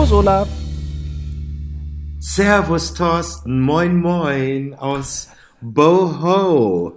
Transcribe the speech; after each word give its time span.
Servus, 0.00 0.12
Olaf. 0.12 0.48
Servus, 2.20 2.94
Thorsten. 2.94 3.60
Moin, 3.60 4.00
moin 4.00 4.74
aus 4.74 5.28
Boho. 5.60 6.96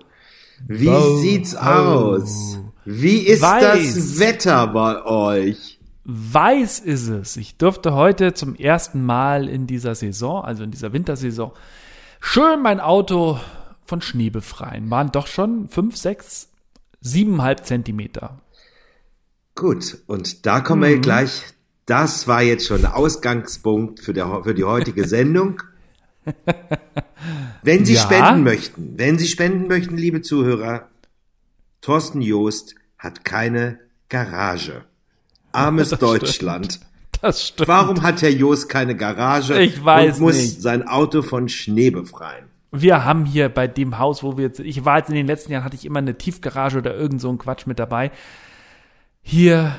Wie 0.69 0.85
Boho. 0.85 1.17
sieht's 1.17 1.53
aus? 1.53 2.59
Wie 2.85 3.17
ist 3.17 3.41
Weiß. 3.41 3.95
das 3.95 4.19
Wetter 4.19 4.67
bei 4.67 5.03
euch? 5.03 5.81
Weiß 6.05 6.79
ist 6.79 7.09
es. 7.09 7.35
Ich 7.35 7.57
durfte 7.57 7.93
heute 7.93 8.33
zum 8.35 8.55
ersten 8.55 9.03
Mal 9.03 9.49
in 9.49 9.67
dieser 9.67 9.95
Saison, 9.95 10.45
also 10.45 10.63
in 10.63 10.71
dieser 10.71 10.93
Wintersaison, 10.93 11.51
schön 12.21 12.61
mein 12.61 12.79
Auto 12.79 13.37
von 13.83 14.01
Schnee 14.01 14.29
befreien. 14.29 14.89
Waren 14.89 15.11
doch 15.11 15.27
schon 15.27 15.67
fünf, 15.67 15.97
sechs, 15.97 16.47
siebeneinhalb 17.01 17.65
Zentimeter. 17.65 18.39
Gut, 19.55 19.97
und 20.07 20.45
da 20.45 20.61
kommen 20.61 20.83
wir 20.83 20.99
gleich. 20.99 21.43
Das 21.85 22.27
war 22.27 22.41
jetzt 22.41 22.65
schon 22.67 22.81
der 22.81 22.95
Ausgangspunkt 22.95 23.99
für, 23.99 24.13
der, 24.13 24.41
für 24.43 24.53
die 24.53 24.63
heutige 24.63 25.07
Sendung. 25.07 25.61
Wenn 27.61 27.85
Sie 27.85 27.93
Ja? 27.95 28.01
spenden 28.01 28.43
möchten, 28.43 28.93
wenn 28.97 29.17
Sie 29.17 29.27
spenden 29.27 29.67
möchten, 29.67 29.97
liebe 29.97 30.21
Zuhörer, 30.21 30.87
Thorsten 31.81 32.21
Joost 32.21 32.75
hat 32.97 33.23
keine 33.25 33.79
Garage. 34.09 34.83
Armes 35.51 35.89
Deutschland. 35.99 36.79
Das 37.21 37.47
stimmt. 37.47 37.67
Warum 37.69 38.01
hat 38.01 38.21
Herr 38.21 38.29
Joost 38.29 38.67
keine 38.69 38.95
Garage 38.95 39.61
Ich 39.61 39.83
weiß 39.83 40.15
und 40.17 40.21
muss 40.21 40.35
nicht. 40.37 40.61
sein 40.61 40.85
Auto 40.87 41.21
von 41.21 41.47
Schnee 41.49 41.89
befreien? 41.89 42.45
Wir 42.71 43.05
haben 43.05 43.25
hier 43.25 43.49
bei 43.49 43.67
dem 43.67 43.97
Haus, 43.99 44.23
wo 44.23 44.35
wir 44.37 44.45
jetzt, 44.45 44.59
ich 44.59 44.83
war 44.83 44.97
jetzt 44.97 45.09
in 45.09 45.15
den 45.15 45.27
letzten 45.27 45.51
Jahren, 45.51 45.63
hatte 45.63 45.75
ich 45.75 45.85
immer 45.85 45.99
eine 45.99 46.17
Tiefgarage 46.17 46.77
oder 46.79 46.95
irgend 46.95 47.21
so 47.21 47.29
ein 47.29 47.37
Quatsch 47.37 47.67
mit 47.67 47.79
dabei. 47.79 48.11
Hier 49.21 49.75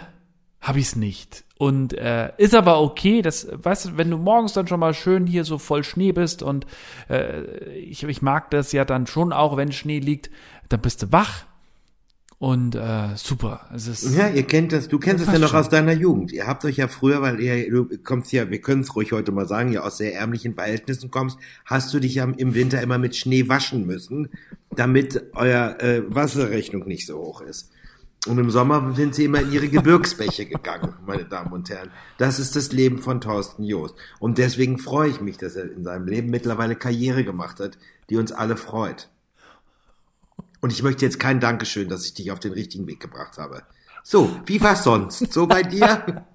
habe 0.65 0.79
ich 0.79 0.87
es 0.87 0.97
nicht. 0.97 1.45
Und 1.59 1.93
äh, 1.93 2.33
ist 2.39 2.55
aber 2.55 2.81
okay, 2.81 3.23
das, 3.23 3.47
weißt 3.53 3.85
du, 3.85 3.97
wenn 3.97 4.11
du 4.11 4.17
morgens 4.17 4.55
dann 4.55 4.67
schon 4.67 4.81
mal 4.81 4.95
schön 4.95 5.27
hier 5.27 5.45
so 5.45 5.59
voll 5.59 5.85
Schnee 5.85 6.11
bist 6.13 6.43
und 6.43 6.67
äh, 7.09 7.43
ich, 7.77 8.03
ich 8.03 8.23
mag 8.23 8.51
das 8.51 8.73
ja 8.73 8.85
dann 8.85 9.07
schon 9.07 9.33
auch, 9.33 9.57
wenn 9.57 9.71
Schnee 9.71 10.01
liegt, 10.01 10.31
dann 10.71 10.81
bist 10.81 11.03
du 11.03 11.13
wach 11.13 11.45
und 12.39 12.75
äh, 12.75 13.15
super. 13.15 13.69
Es 13.75 13.87
ist, 13.87 14.17
Ja, 14.17 14.29
ihr 14.29 14.43
kennt 14.43 14.73
das, 14.73 14.89
du 14.89 14.99
kennst 14.99 15.27
es 15.27 15.33
ja 15.33 15.39
noch 15.39 15.51
schon. 15.51 15.61
aus 15.61 15.69
deiner 15.69 15.93
Jugend. 15.93 16.33
Ihr 16.33 16.47
habt 16.47 16.65
euch 16.65 16.79
ja 16.79 16.89
früher, 16.89 17.21
weil 17.23 17.41
ihr, 17.41 17.71
du 17.71 17.89
kommst 18.03 18.33
ja, 18.33 18.51
wir 18.51 18.61
können 18.61 18.81
es 18.81 18.97
ruhig 18.97 19.13
heute 19.13 19.31
mal 19.31 19.47
sagen, 19.47 19.71
ja 19.71 19.83
aus 19.83 19.99
sehr 19.99 20.15
ärmlichen 20.15 20.55
Verhältnissen 20.55 21.11
kommst, 21.11 21.39
hast 21.67 21.93
du 21.95 22.01
dich 22.01 22.17
ja 22.17 22.25
im 22.25 22.55
Winter 22.55 22.81
immer 22.81 22.99
mit 22.99 23.17
Schnee 23.17 23.49
waschen 23.49 23.87
müssen, 23.87 24.31
damit 24.75 25.25
euer 25.35 25.79
äh, 25.81 26.03
Wasserrechnung 26.09 26.87
nicht 26.87 27.07
so 27.07 27.19
hoch 27.19 27.43
ist. 27.43 27.71
Und 28.27 28.39
im 28.39 28.51
Sommer 28.51 28.95
sind 28.95 29.15
sie 29.15 29.27
immer 29.27 29.41
in 29.41 29.53
ihre 29.53 29.69
Gebirgsbäche 29.69 30.47
gegangen, 30.47 30.95
meine 31.07 31.27
Damen 31.27 31.53
und 31.53 31.69
Herren. 31.69 31.91
Das 32.17 32.39
ist 32.39 32.57
das 32.57 32.73
Leben 32.73 32.99
von 32.99 33.21
Thorsten 33.21 33.65
Joost. 33.65 33.95
Und 34.19 34.39
deswegen 34.39 34.79
freue 34.79 35.11
ich 35.11 35.21
mich, 35.21 35.37
dass 35.37 35.57
er 35.57 35.71
in 35.71 35.85
seinem 35.85 36.07
Leben 36.07 36.31
mittlerweile 36.31 36.75
Karriere 36.75 37.25
gemacht 37.25 37.61
hat, 37.61 37.77
die 38.09 38.17
uns 38.17 38.33
alle 38.33 38.57
freut. 38.57 39.11
Und 40.63 40.73
ich 40.73 40.83
möchte 40.83 41.05
jetzt 41.05 41.21
kein 41.21 41.41
Dankeschön, 41.41 41.91
dass 41.91 42.07
ich 42.07 42.15
dich 42.15 42.33
auf 42.33 42.41
den 42.41 42.53
richtigen 42.53 42.87
Weg 42.87 43.01
gebracht 43.01 43.37
habe. 43.37 43.63
So, 44.03 44.35
wie 44.47 44.63
war's 44.63 44.85
sonst? 44.85 45.33
So 45.33 45.47
bei 45.47 45.63
dir? 45.63 46.25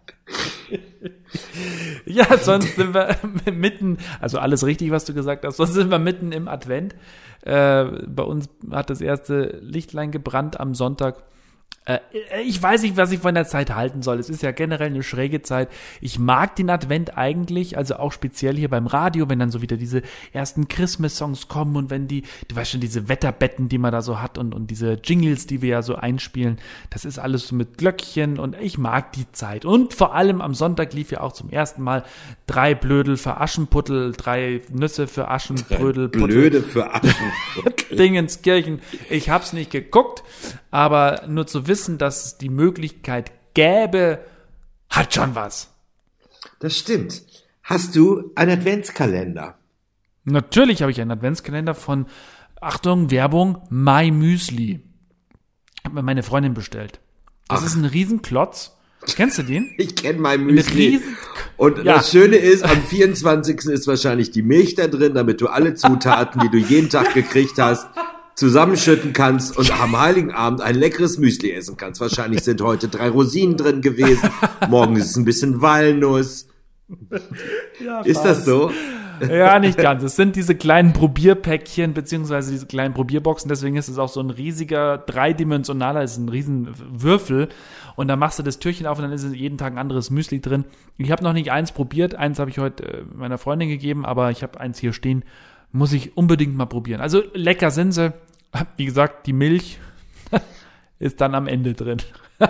Ja, 2.06 2.38
sonst 2.38 2.76
sind 2.76 2.94
wir 2.94 3.16
mitten, 3.52 3.98
also 4.20 4.40
alles 4.40 4.66
richtig, 4.66 4.92
was 4.92 5.06
du 5.06 5.14
gesagt 5.14 5.46
hast, 5.46 5.58
sonst 5.58 5.74
sind 5.74 5.92
wir 5.92 6.00
mitten 6.00 6.31
im 6.31 6.48
Advent. 6.48 6.96
Äh, 7.42 7.86
bei 8.08 8.24
uns 8.24 8.50
hat 8.72 8.90
das 8.90 9.02
erste 9.02 9.59
Lichtlein 9.62 10.12
gebrannt 10.12 10.59
am 10.59 10.74
Sonntag. 10.74 11.24
Äh, 11.85 12.00
ich 12.45 12.62
weiß 12.62 12.84
nicht, 12.84 12.97
was 12.97 13.12
ich 13.12 13.19
von 13.19 13.35
der 13.35 13.45
Zeit 13.45 13.73
halten 13.73 14.01
soll. 14.01 14.19
Es 14.19 14.29
ist 14.29 14.44
ja 14.44 14.51
generell 14.51 14.88
eine 14.88 15.03
schräge 15.03 15.41
Zeit. 15.41 15.69
Ich 16.01 16.19
mag 16.19 16.56
den 16.56 16.69
Advent 16.69 17.17
eigentlich, 17.17 17.78
also 17.78 17.95
auch 17.95 18.12
speziell 18.12 18.56
hier 18.56 18.69
beim 18.69 18.88
Radio, 18.88 19.29
wenn 19.29 19.40
dann 19.40 19.51
so 19.51 19.62
wieder 19.62 19.78
diese 19.78 20.01
ersten 20.34 20.68
Christmas-Songs 20.68 21.47
kommen 21.47 21.75
und 21.75 21.89
wenn 21.89 22.07
die, 22.07 22.23
du 22.47 22.56
weißt 22.56 22.72
schon, 22.72 22.81
diese 22.81 23.09
Wetterbetten, 23.09 23.69
die 23.69 23.78
man 23.78 23.91
da 23.91 24.01
so 24.01 24.22
hat 24.22 24.38
und, 24.38 24.53
und 24.53 24.69
diese 24.72 25.00
Jingles, 25.03 25.47
die 25.47 25.62
wir 25.62 25.69
ja 25.69 25.81
so 25.81 25.95
einspielen, 25.95 26.57
das 26.89 27.06
ist 27.06 27.19
alles 27.19 27.47
so 27.47 27.56
mit 27.56 27.78
Glöckchen 27.78 28.39
und 28.39 28.56
ich 28.59 28.78
mag 28.78 29.13
die 29.13 29.31
Zeit. 29.31 29.66
Und 29.66 29.94
vor 29.94 30.13
allem 30.13 30.41
am 30.41 30.53
Sonntag 30.53 30.94
lief 30.94 31.12
ja 31.12 31.22
auch 31.22 31.31
zum 31.31 31.50
ersten 31.50 31.81
Mal 31.81 32.03
drei 32.47 32.75
Blödel 32.75 33.18
für 33.18 33.39
Aschenputtel, 33.39 34.12
drei 34.12 34.62
Nüsse 34.72 35.07
für 35.07 35.29
Aschenbrödel, 35.29 36.09
Puttel. 36.09 36.28
Blöde 36.28 36.62
für 36.62 36.94
Aschen. 36.94 37.13
Dingenskirchen. 37.91 38.81
Ich 39.09 39.29
hab's 39.29 39.53
nicht 39.53 39.72
geguckt, 39.72 40.23
aber 40.72 41.23
nur 41.28 41.47
zu 41.47 41.68
wissen, 41.69 41.97
dass 41.97 42.25
es 42.25 42.38
die 42.38 42.50
Möglichkeit 42.50 43.31
gäbe, 43.53 44.19
hat 44.90 45.13
schon 45.13 45.35
was. 45.35 45.74
Das 46.59 46.78
stimmt. 46.78 47.24
Hast 47.63 47.96
du 47.96 48.31
einen 48.35 48.59
Adventskalender? 48.59 49.57
Natürlich 50.25 50.81
habe 50.81 50.91
ich 50.91 51.00
einen 51.00 51.12
Adventskalender 51.12 51.74
von, 51.75 52.07
Achtung, 52.59 53.09
Werbung, 53.12 53.62
My 53.69 54.12
Müsli. 54.12 54.81
Hat 55.85 55.94
mir 55.94 56.02
meine 56.02 56.24
Freundin 56.24 56.53
bestellt. 56.53 57.00
Das 57.47 57.63
ist 57.63 57.75
ein 57.75 57.86
Riesenklotz. 57.86 58.75
Kennst 59.16 59.38
du 59.38 59.44
den? 59.44 59.74
Ich 59.78 59.96
kenne 59.96 60.19
mein 60.19 60.41
Ein 60.41 60.46
Müsli. 60.47 61.00
Und 61.56 61.78
Ja. 61.78 61.96
das 61.96 62.12
Schöne 62.12 62.36
ist, 62.36 62.63
am 62.63 62.81
24. 62.84 63.66
ist 63.66 63.88
wahrscheinlich 63.88 64.31
die 64.31 64.41
Milch 64.41 64.75
da 64.75 64.88
drin, 64.88 65.13
damit 65.13 65.40
du 65.41 65.47
alle 65.47 65.74
Zutaten, 65.74 66.41
die 66.41 66.50
du 66.50 66.57
jeden 66.57 66.90
Tag 66.90 67.13
gekriegt 67.13 67.57
hast, 67.57 67.88
zusammenschütten 68.39 69.11
kannst 69.11 69.57
und 69.57 69.69
am 69.81 70.00
Heiligen 70.00 70.31
Abend 70.31 70.61
ein 70.61 70.75
leckeres 70.75 71.17
Müsli 71.17 71.51
essen 71.51 71.75
kannst. 71.75 72.00
Wahrscheinlich 72.00 72.41
sind 72.41 72.61
heute 72.61 72.88
drei 72.88 73.09
Rosinen 73.09 73.57
drin 73.57 73.81
gewesen. 73.81 74.29
Morgen 74.69 74.95
ist 74.95 75.11
es 75.11 75.16
ein 75.17 75.25
bisschen 75.25 75.61
Walnuss. 75.61 76.47
ja, 77.83 78.01
Ist 78.01 78.22
das 78.23 78.45
so? 78.45 78.72
Ja, 79.29 79.59
nicht 79.59 79.77
ganz. 79.77 80.01
Es 80.03 80.16
sind 80.16 80.38
diese 80.38 80.55
kleinen 80.55 80.94
Probierpäckchen, 80.94 81.94
beziehungsweise 81.94 82.51
diese 82.53 82.66
kleinen 82.66 82.94
Probierboxen. 82.94 83.50
Deswegen 83.50 83.75
ist 83.75 83.89
es 83.89 83.97
auch 83.97 84.07
so 84.07 84.22
ein 84.22 84.29
riesiger, 84.29 84.97
dreidimensionaler, 84.97 86.01
es 86.01 86.13
ist 86.13 86.19
ein 86.19 86.29
riesen 86.29 86.69
Würfel. 86.89 87.50
Und 87.97 88.07
dann 88.07 88.19
machst 88.19 88.39
du 88.39 88.44
das 88.44 88.59
Türchen 88.59 88.88
auf 88.88 88.97
und 88.97 89.03
dann 89.03 89.11
ist 89.11 89.25
jeden 89.33 89.57
Tag 89.57 89.73
ein 89.73 89.77
anderes 89.77 90.09
Müsli 90.09 90.39
drin. 90.39 90.63
Ich 90.97 91.11
habe 91.11 91.25
noch 91.25 91.33
nicht 91.33 91.51
eins 91.51 91.73
probiert. 91.73 92.16
Eins 92.16 92.39
habe 92.39 92.50
ich 92.50 92.59
heute 92.59 92.83
äh, 92.85 93.03
meiner 93.13 93.38
Freundin 93.38 93.67
gegeben, 93.67 94.06
aber 94.06 94.31
ich 94.31 94.41
habe 94.41 94.57
eins 94.61 94.79
hier 94.79 94.94
stehen. 94.94 95.25
Muss 95.73 95.91
ich 95.91 96.16
unbedingt 96.16 96.56
mal 96.56 96.66
probieren. 96.66 97.01
Also 97.01 97.21
lecker 97.33 97.71
sind 97.71 97.91
sie. 97.91 98.13
Wie 98.78 98.86
gesagt, 98.86 99.28
die 99.28 99.34
Milch 99.34 99.80
ist 101.00 101.22
dann 101.22 101.36
am 101.36 101.48
Ende 101.48 101.74
drin. 101.74 101.98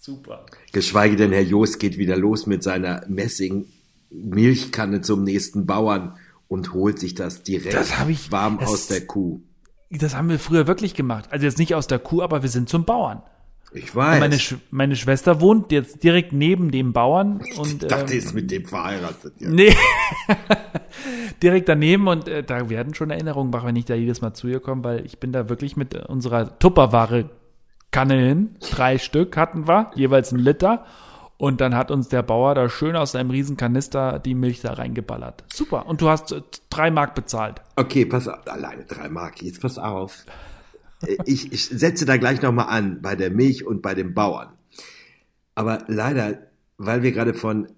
Super. 0.00 0.46
Geschweige 0.72 1.16
denn, 1.16 1.32
Herr 1.32 1.42
Jost 1.42 1.78
geht 1.80 1.98
wieder 1.98 2.16
los 2.16 2.46
mit 2.46 2.62
seiner 2.62 3.04
Messing 3.08 3.66
Milchkanne 4.10 5.02
zum 5.02 5.22
nächsten 5.24 5.66
Bauern 5.66 6.16
und 6.48 6.72
holt 6.72 6.98
sich 6.98 7.14
das 7.14 7.42
direkt 7.42 7.74
Das 7.74 7.98
hab 7.98 8.08
ich- 8.08 8.32
warm 8.32 8.58
das- 8.58 8.70
aus 8.70 8.86
der 8.88 9.06
Kuh. 9.06 9.42
Das 9.90 10.14
haben 10.14 10.28
wir 10.28 10.38
früher 10.38 10.66
wirklich 10.66 10.94
gemacht. 10.94 11.26
Also 11.30 11.46
jetzt 11.46 11.58
nicht 11.58 11.74
aus 11.74 11.86
der 11.86 11.98
Kuh, 11.98 12.20
aber 12.22 12.42
wir 12.42 12.50
sind 12.50 12.68
zum 12.68 12.84
Bauern. 12.84 13.22
Ich 13.72 13.94
weiß. 13.94 14.20
Meine, 14.20 14.38
Sch 14.38 14.56
meine 14.70 14.96
Schwester 14.96 15.40
wohnt 15.40 15.70
jetzt 15.72 16.02
direkt 16.02 16.32
neben 16.32 16.70
dem 16.70 16.92
Bauern 16.92 17.42
und 17.56 17.82
ich 17.82 17.88
dachte, 17.88 18.12
ähm, 18.12 18.18
ist 18.18 18.34
mit 18.34 18.50
dem 18.50 18.64
verheiratet. 18.64 19.34
Ja. 19.38 19.50
nee, 19.50 19.74
direkt 21.42 21.68
daneben 21.68 22.08
und 22.08 22.28
äh, 22.28 22.42
da 22.42 22.70
werden 22.70 22.94
schon 22.94 23.10
Erinnerungen 23.10 23.52
wach, 23.52 23.64
wenn 23.64 23.76
ich 23.76 23.84
da 23.84 23.94
jedes 23.94 24.22
Mal 24.22 24.32
zu 24.32 24.48
ihr 24.48 24.60
komme, 24.60 24.84
weil 24.84 25.04
ich 25.04 25.18
bin 25.18 25.32
da 25.32 25.48
wirklich 25.48 25.76
mit 25.76 25.94
unserer 25.94 26.58
Tupperware 26.58 27.28
Kanne 27.90 28.14
hin. 28.14 28.56
Drei 28.60 28.98
Stück 28.98 29.36
hatten 29.36 29.66
wir, 29.66 29.90
jeweils 29.94 30.32
ein 30.32 30.38
Liter. 30.38 30.84
Und 31.38 31.60
dann 31.60 31.76
hat 31.76 31.92
uns 31.92 32.08
der 32.08 32.22
Bauer 32.22 32.56
da 32.56 32.68
schön 32.68 32.96
aus 32.96 33.12
seinem 33.12 33.30
riesen 33.30 33.56
Kanister 33.56 34.18
die 34.18 34.34
Milch 34.34 34.60
da 34.60 34.72
reingeballert. 34.72 35.44
Super. 35.52 35.86
Und 35.86 36.00
du 36.00 36.08
hast 36.08 36.32
äh, 36.32 36.42
drei 36.68 36.90
Mark 36.90 37.14
bezahlt. 37.14 37.62
Okay, 37.76 38.04
pass 38.06 38.26
auf. 38.26 38.40
Alleine 38.46 38.84
drei 38.84 39.08
Mark. 39.08 39.40
Jetzt 39.40 39.62
pass 39.62 39.78
auf. 39.78 40.24
Ich, 41.26 41.52
ich 41.52 41.66
setze 41.66 42.04
da 42.06 42.16
gleich 42.16 42.42
nochmal 42.42 42.66
an 42.68 43.00
bei 43.02 43.14
der 43.14 43.30
Milch 43.30 43.64
und 43.66 43.82
bei 43.82 43.94
dem 43.94 44.14
Bauern. 44.14 44.48
Aber 45.54 45.84
leider, 45.86 46.38
weil 46.76 47.02
wir 47.02 47.12
gerade 47.12 47.34
von 47.34 47.68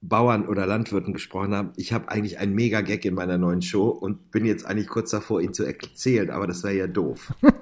Bauern 0.00 0.46
oder 0.48 0.66
Landwirten 0.66 1.12
gesprochen 1.12 1.54
haben, 1.54 1.72
ich 1.76 1.92
habe 1.92 2.08
eigentlich 2.08 2.38
einen 2.38 2.54
mega 2.54 2.80
Gag 2.80 3.04
in 3.04 3.14
meiner 3.14 3.38
neuen 3.38 3.62
Show 3.62 3.88
und 3.88 4.30
bin 4.30 4.44
jetzt 4.44 4.66
eigentlich 4.66 4.88
kurz 4.88 5.10
davor, 5.10 5.40
ihn 5.40 5.54
zu 5.54 5.64
erzählen, 5.64 6.30
aber 6.30 6.46
das 6.46 6.62
wäre 6.64 6.74
ja 6.74 6.86
doof. 6.86 7.32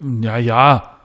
Ja, 0.00 0.36
ja. 0.36 0.98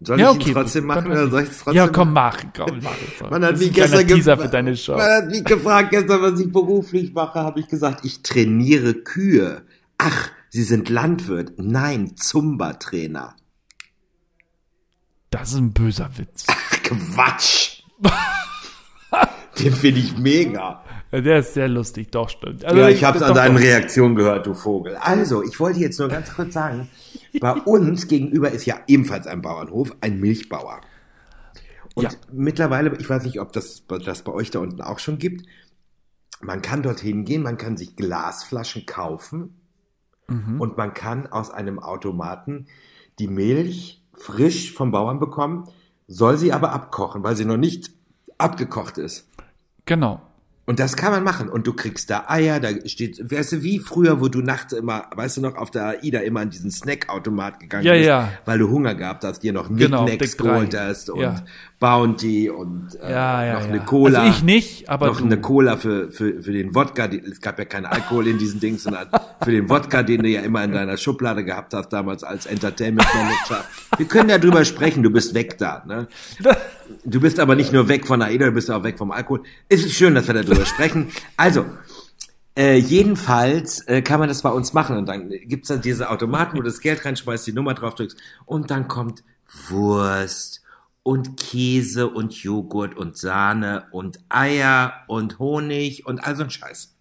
Soll 0.00 0.20
ja, 0.20 0.30
ich 0.30 0.36
okay. 0.36 0.48
ihn 0.50 0.54
trotzdem 0.54 0.84
machen 0.86 1.04
Dann- 1.08 1.12
oder 1.12 1.28
soll 1.28 1.42
ich 1.42 1.48
es 1.48 1.58
trotzdem 1.58 1.74
Ja, 1.74 1.88
komm, 1.88 2.12
machen? 2.12 2.52
mach. 2.56 2.66
komm 2.66 2.78
mach. 2.82 3.30
Man 3.30 3.44
hat 3.44 3.58
mich 3.58 3.72
gestern. 3.72 4.06
Man 4.06 5.00
hat 5.00 5.26
mich 5.28 5.44
gefragt 5.44 5.90
gestern, 5.90 6.22
was 6.22 6.38
ich 6.38 6.52
beruflich 6.52 7.12
mache, 7.12 7.40
habe 7.40 7.58
ich 7.60 7.66
gesagt, 7.68 8.04
ich 8.04 8.22
trainiere 8.22 8.94
Kühe. 8.94 9.62
Ach, 9.96 10.30
Sie 10.58 10.64
sind 10.64 10.88
Landwirt. 10.88 11.52
Nein, 11.58 12.16
Zumba-Trainer. 12.16 13.36
Das 15.30 15.50
ist 15.52 15.58
ein 15.58 15.72
böser 15.72 16.10
Witz. 16.18 16.46
Ach, 16.48 16.82
Quatsch. 16.82 17.82
Den 19.60 19.72
finde 19.72 20.00
ich 20.00 20.18
mega. 20.18 20.82
Der 21.12 21.38
ist 21.38 21.54
sehr 21.54 21.68
lustig, 21.68 22.10
doch, 22.10 22.28
stimmt. 22.28 22.64
Also, 22.64 22.76
Ja, 22.76 22.88
ich 22.88 23.04
habe 23.04 23.18
es 23.18 23.22
an 23.22 23.36
deinen. 23.36 23.56
Reaktionen 23.56 24.16
gehört, 24.16 24.46
du 24.48 24.54
Vogel. 24.54 24.96
Also, 24.96 25.44
ich 25.44 25.60
wollte 25.60 25.78
jetzt 25.78 26.00
nur 26.00 26.08
ganz 26.08 26.34
kurz 26.34 26.54
sagen, 26.54 26.88
bei 27.40 27.52
uns 27.52 28.08
gegenüber 28.08 28.50
ist 28.50 28.66
ja 28.66 28.80
ebenfalls 28.88 29.28
ein 29.28 29.42
Bauernhof, 29.42 29.94
ein 30.00 30.18
Milchbauer. 30.18 30.80
Und 31.94 32.02
Ja. 32.02 32.10
mittlerweile, 32.32 32.96
ich 32.96 33.08
weiß 33.08 33.22
nicht, 33.22 33.40
ob 33.40 33.52
das, 33.52 33.84
das 33.86 34.22
bei 34.22 34.32
euch 34.32 34.50
da 34.50 34.58
unten 34.58 34.80
auch 34.80 34.98
schon 34.98 35.18
gibt, 35.18 35.46
man 36.40 36.62
kann 36.62 36.82
dorthin 36.82 37.24
gehen, 37.24 37.44
man 37.44 37.58
kann 37.58 37.76
sich 37.76 37.94
Glasflaschen 37.94 38.86
kaufen 38.86 39.57
Mhm. 40.28 40.60
und 40.60 40.76
man 40.76 40.94
kann 40.94 41.26
aus 41.26 41.50
einem 41.50 41.78
Automaten 41.78 42.66
die 43.18 43.28
Milch 43.28 44.02
frisch 44.14 44.72
vom 44.74 44.90
Bauern 44.90 45.18
bekommen, 45.20 45.64
soll 46.06 46.36
sie 46.38 46.52
aber 46.52 46.72
abkochen, 46.72 47.22
weil 47.22 47.36
sie 47.36 47.44
noch 47.44 47.56
nicht 47.56 47.90
abgekocht 48.38 48.98
ist. 48.98 49.26
Genau. 49.86 50.20
Und 50.66 50.80
das 50.80 50.96
kann 50.96 51.12
man 51.12 51.24
machen. 51.24 51.48
Und 51.48 51.66
du 51.66 51.72
kriegst 51.72 52.10
da 52.10 52.26
Eier, 52.28 52.60
da 52.60 52.68
steht, 52.86 53.30
weißt 53.32 53.52
du, 53.52 53.62
wie 53.62 53.78
früher, 53.78 54.20
wo 54.20 54.28
du 54.28 54.42
nachts 54.42 54.74
immer, 54.74 55.06
weißt 55.16 55.38
du 55.38 55.40
noch, 55.40 55.56
auf 55.56 55.70
der 55.70 55.86
AIDA 56.02 56.18
immer 56.20 56.40
an 56.40 56.50
diesen 56.50 56.70
Snackautomat 56.70 57.58
gegangen 57.58 57.86
Ja, 57.86 57.94
bist, 57.94 58.06
ja. 58.06 58.32
weil 58.44 58.58
du 58.58 58.68
Hunger 58.68 58.94
gehabt 58.94 59.24
hast, 59.24 59.42
dir 59.42 59.54
noch 59.54 59.68
Genau, 59.74 60.04
Knickknacks 60.04 60.32
Dick 60.32 60.38
drei. 60.38 60.48
geholt 60.52 60.78
hast 60.78 61.08
und 61.08 61.20
Ja. 61.20 61.36
Bounty 61.78 62.50
und 62.50 62.96
äh, 63.00 63.12
Ja, 63.12 63.44
ja, 63.44 63.54
noch 63.54 63.60
ja. 63.62 63.68
eine 63.68 63.80
Cola. 63.80 64.20
Also 64.20 64.32
ich 64.32 64.42
nicht, 64.42 64.88
aber 64.88 65.06
noch 65.06 65.18
du. 65.18 65.24
eine 65.24 65.40
Cola 65.40 65.76
für, 65.76 66.10
für, 66.10 66.42
für 66.42 66.52
den 66.52 66.74
Wodka. 66.74 67.06
Es 67.06 67.40
gab 67.40 67.58
ja 67.58 67.64
keinen 67.64 67.86
Alkohol 67.86 68.26
in 68.26 68.38
diesen 68.38 68.58
Dings, 68.58 68.82
sondern 68.82 69.08
für 69.42 69.52
den 69.52 69.68
Wodka, 69.70 70.02
den 70.02 70.22
du 70.22 70.28
ja 70.28 70.40
immer 70.40 70.64
in 70.64 70.72
deiner 70.72 70.96
Schublade 70.96 71.44
gehabt 71.44 71.72
hast, 71.74 71.90
damals 71.90 72.24
als 72.24 72.46
Entertainment 72.46 73.06
Manager. 73.14 73.64
Wir 73.96 74.06
können 74.06 74.28
ja 74.28 74.38
drüber 74.38 74.64
sprechen, 74.64 75.02
du 75.02 75.10
bist 75.10 75.34
weg 75.34 75.58
da. 75.58 75.84
Ne? 75.86 76.08
Du 77.04 77.20
bist 77.20 77.38
aber 77.38 77.54
nicht 77.54 77.70
nur 77.70 77.88
weg 77.88 78.06
von 78.06 78.22
AIDA, 78.22 78.46
du 78.46 78.52
bist 78.52 78.70
auch 78.70 78.82
weg 78.82 78.96
vom 78.96 79.10
Alkohol. 79.10 79.42
Es 79.68 79.84
ist 79.84 79.92
schön, 79.92 80.14
dass 80.14 80.26
wir 80.26 80.32
darüber 80.32 80.64
sprechen. 80.64 81.10
Also, 81.36 81.66
äh, 82.56 82.78
jedenfalls 82.78 83.86
äh, 83.88 84.00
kann 84.00 84.20
man 84.20 84.30
das 84.30 84.40
bei 84.40 84.48
uns 84.48 84.72
machen. 84.72 84.96
Und 84.96 85.06
dann 85.06 85.28
gibt's 85.28 85.68
da 85.68 85.76
diese 85.76 86.08
Automaten, 86.08 86.56
wo 86.56 86.62
du 86.62 86.68
das 86.68 86.80
Geld 86.80 87.04
reinschmeißt, 87.04 87.46
die 87.46 87.52
Nummer 87.52 87.74
drauf 87.74 87.94
drückst. 87.94 88.16
Und 88.46 88.70
dann 88.70 88.88
kommt 88.88 89.22
Wurst 89.68 90.57
und 91.08 91.38
Käse 91.38 92.06
und 92.08 92.34
Joghurt 92.34 92.94
und 92.94 93.16
Sahne 93.16 93.86
und 93.92 94.18
Eier 94.28 94.92
und 95.06 95.38
Honig 95.38 96.04
und 96.06 96.18
all 96.22 96.36
so 96.36 96.42
ein 96.42 96.50
Scheiß. 96.50 96.94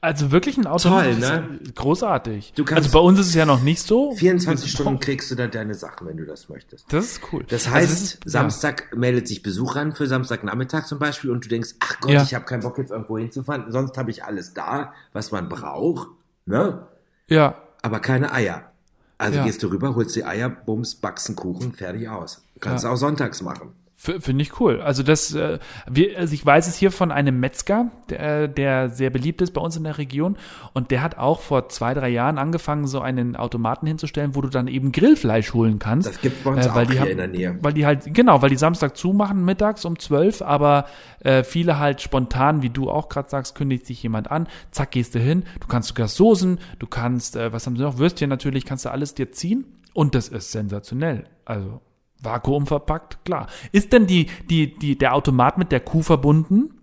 Also 0.00 0.30
wirklich 0.30 0.56
ein 0.56 0.66
Automat. 0.66 1.04
Toll, 1.04 1.16
das 1.20 1.30
ne? 1.30 1.48
ja 1.64 1.70
Großartig. 1.74 2.52
Du 2.54 2.64
kannst- 2.64 2.84
also 2.84 2.98
bei 2.98 3.04
uns 3.04 3.18
ist 3.20 3.28
es 3.28 3.34
ja 3.34 3.44
noch 3.44 3.60
nicht 3.62 3.80
so. 3.82 4.14
24 4.14 4.70
Stunden 4.72 5.00
kriegst 5.00 5.30
du 5.30 5.34
dann 5.34 5.50
deine 5.50 5.74
Sachen, 5.74 6.06
wenn 6.06 6.16
du 6.16 6.24
das 6.24 6.48
möchtest. 6.48 6.90
Das 6.92 7.04
ist 7.04 7.20
cool. 7.32 7.44
Das 7.48 7.64
Also 7.66 7.76
heißt, 7.76 8.02
ist- 8.02 8.20
Samstag 8.24 8.94
meldet 8.96 9.28
sich 9.28 9.42
Besuch 9.42 9.76
an 9.76 9.92
für 9.92 10.06
Samstagnachmittag 10.06 10.86
zum 10.86 10.98
Beispiel 10.98 11.30
und 11.30 11.44
du 11.44 11.48
denkst, 11.50 11.74
ach 11.80 12.00
Gott, 12.00 12.10
Ja. 12.10 12.22
ich 12.22 12.34
habe 12.34 12.46
keinen 12.46 12.60
Bock 12.62 12.78
jetzt 12.78 12.90
irgendwo 12.90 13.18
hinzufahren, 13.18 13.70
sonst 13.70 13.96
habe 13.98 14.10
ich 14.10 14.24
alles 14.24 14.54
da, 14.54 14.92
was 15.12 15.30
man 15.30 15.48
braucht, 15.50 16.08
ne? 16.46 16.86
Ja. 17.28 17.36
ja. 17.36 17.54
Aber 17.82 18.00
keine 18.00 18.32
Eier. 18.32 18.70
Also 19.18 19.38
Ja. 19.38 19.44
gehst 19.44 19.62
du 19.62 19.68
rüber, 19.68 19.94
holst 19.94 20.16
die 20.16 20.24
Eier, 20.24 20.48
bums, 20.48 20.94
backst 20.96 21.28
einen 21.28 21.36
Kuchen, 21.36 21.72
fertig 21.72 22.08
aus. 22.08 22.42
Kannst 22.60 22.84
Ja. 22.84 22.90
du 22.90 22.94
auch 22.94 22.98
sonntags 22.98 23.42
machen. 23.42 23.72
Finde 23.96 24.42
ich 24.42 24.60
cool. 24.60 24.82
Also 24.82 25.02
das, 25.02 25.34
äh, 25.34 25.58
wir, 25.88 26.18
also 26.18 26.34
ich 26.34 26.44
weiß 26.44 26.66
es 26.66 26.74
hier 26.76 26.90
von 26.90 27.10
einem 27.10 27.40
Metzger, 27.40 27.90
der, 28.10 28.48
der 28.48 28.90
sehr 28.90 29.08
beliebt 29.08 29.40
ist 29.40 29.52
bei 29.52 29.60
uns 29.62 29.76
in 29.76 29.84
der 29.84 29.96
Region 29.96 30.36
und 30.74 30.90
der 30.90 31.00
hat 31.02 31.16
auch 31.16 31.40
vor 31.40 31.68
zwei, 31.70 31.94
drei 31.94 32.08
Jahren 32.10 32.36
angefangen, 32.36 32.86
so 32.86 33.00
einen 33.00 33.34
Automaten 33.36 33.86
hinzustellen, 33.86 34.34
wo 34.34 34.42
du 34.42 34.48
dann 34.48 34.66
eben 34.68 34.92
Grillfleisch 34.92 35.54
holen 35.54 35.78
kannst. 35.78 36.08
Das 36.08 36.20
gibt's 36.20 36.42
bei 36.42 36.50
uns 36.50 36.66
weil 36.74 36.84
auch 36.84 36.86
die 36.88 36.92
hier 36.94 37.00
haben- 37.02 37.10
in 37.12 37.16
der 37.16 37.28
Nähe. 37.28 37.58
Weil 37.62 37.72
die 37.72 37.86
halt, 37.86 38.12
genau, 38.12 38.42
weil 38.42 38.50
die 38.50 38.56
Samstag 38.56 38.96
zumachen 38.96 39.42
mittags 39.44 39.84
um 39.86 39.98
zwölf, 39.98 40.42
aber 40.42 40.86
äh, 41.20 41.42
viele 41.44 41.78
halt 41.78 42.02
spontan, 42.02 42.60
wie 42.62 42.70
du 42.70 42.90
auch 42.90 43.08
gerade 43.08 43.30
sagst, 43.30 43.54
kündigt 43.54 43.86
sich 43.86 44.02
jemand 44.02 44.30
an, 44.30 44.48
zack, 44.70 44.90
gehst 44.90 45.14
du 45.14 45.18
hin, 45.18 45.44
du 45.60 45.66
kannst 45.68 45.88
sogar 45.88 46.08
Soßen, 46.08 46.58
du 46.78 46.86
kannst, 46.86 47.36
äh, 47.36 47.52
was 47.54 47.64
haben 47.66 47.76
sie 47.76 47.82
noch, 47.82 47.96
Würstchen 47.96 48.28
natürlich, 48.28 48.66
kannst 48.66 48.84
du 48.84 48.90
alles 48.90 49.14
dir 49.14 49.32
ziehen 49.32 49.64
und 49.94 50.14
das 50.14 50.28
ist 50.28 50.52
sensationell. 50.52 51.24
Also 51.46 51.80
Vakuum 52.24 52.66
verpackt, 52.66 53.24
klar. 53.24 53.48
Ist 53.72 53.92
denn 53.92 54.06
die, 54.06 54.26
die, 54.48 54.76
die, 54.78 54.96
der 54.96 55.14
Automat 55.14 55.58
mit 55.58 55.72
der 55.72 55.80
Kuh 55.80 56.02
verbunden? 56.02 56.74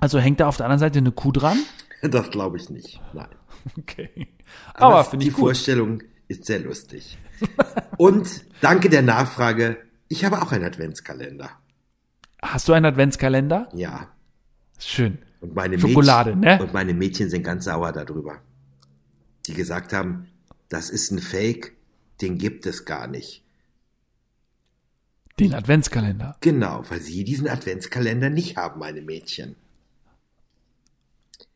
Also 0.00 0.18
hängt 0.18 0.40
da 0.40 0.48
auf 0.48 0.56
der 0.56 0.66
anderen 0.66 0.80
Seite 0.80 0.98
eine 0.98 1.12
Kuh 1.12 1.32
dran? 1.32 1.58
Das 2.00 2.30
glaube 2.30 2.58
ich 2.58 2.70
nicht. 2.70 3.00
Nein. 3.12 3.26
Okay. 3.76 4.28
Aber, 4.74 5.02
finde 5.02 5.24
die. 5.24 5.32
Vorstellung 5.32 6.00
ist 6.28 6.44
sehr 6.44 6.60
lustig. 6.60 7.18
und 7.96 8.44
danke 8.60 8.88
der 8.88 9.02
Nachfrage, 9.02 9.78
ich 10.06 10.24
habe 10.24 10.40
auch 10.40 10.52
einen 10.52 10.64
Adventskalender. 10.64 11.50
Hast 12.40 12.68
du 12.68 12.72
einen 12.72 12.86
Adventskalender? 12.86 13.68
Ja. 13.74 14.08
Schön. 14.78 15.18
Und 15.40 15.54
meine 15.54 15.78
Schokolade, 15.78 16.36
Mädchen, 16.36 16.58
ne? 16.58 16.62
Und 16.62 16.72
meine 16.72 16.94
Mädchen 16.94 17.30
sind 17.30 17.42
ganz 17.42 17.64
sauer 17.64 17.92
darüber. 17.92 18.38
Die 19.46 19.54
gesagt 19.54 19.92
haben, 19.92 20.28
das 20.68 20.90
ist 20.90 21.10
ein 21.10 21.18
Fake, 21.18 21.76
den 22.20 22.38
gibt 22.38 22.66
es 22.66 22.84
gar 22.84 23.06
nicht. 23.06 23.44
Den 25.38 25.54
Adventskalender. 25.54 26.36
Genau, 26.40 26.82
weil 26.88 27.00
sie 27.00 27.22
diesen 27.24 27.48
Adventskalender 27.48 28.30
nicht 28.30 28.56
haben, 28.56 28.80
meine 28.80 29.02
Mädchen. 29.02 29.56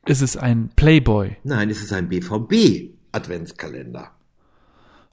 Ist 0.06 0.22
es 0.22 0.36
ein 0.36 0.70
Playboy? 0.74 1.36
Nein, 1.44 1.70
es 1.70 1.80
ist 1.82 1.92
ein 1.92 2.08
BVB-Adventskalender. 2.08 4.10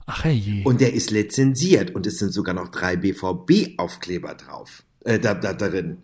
Ach 0.06 0.24
hey. 0.24 0.62
Und 0.64 0.80
der 0.80 0.94
ist 0.94 1.12
lizenziert 1.12 1.94
und 1.94 2.06
es 2.06 2.18
sind 2.18 2.32
sogar 2.32 2.54
noch 2.54 2.68
drei 2.68 2.96
BVB-Aufkleber 2.96 4.34
drauf, 4.34 4.82
äh, 5.04 5.20
da, 5.20 5.34
da, 5.34 5.52
darin. 5.52 5.98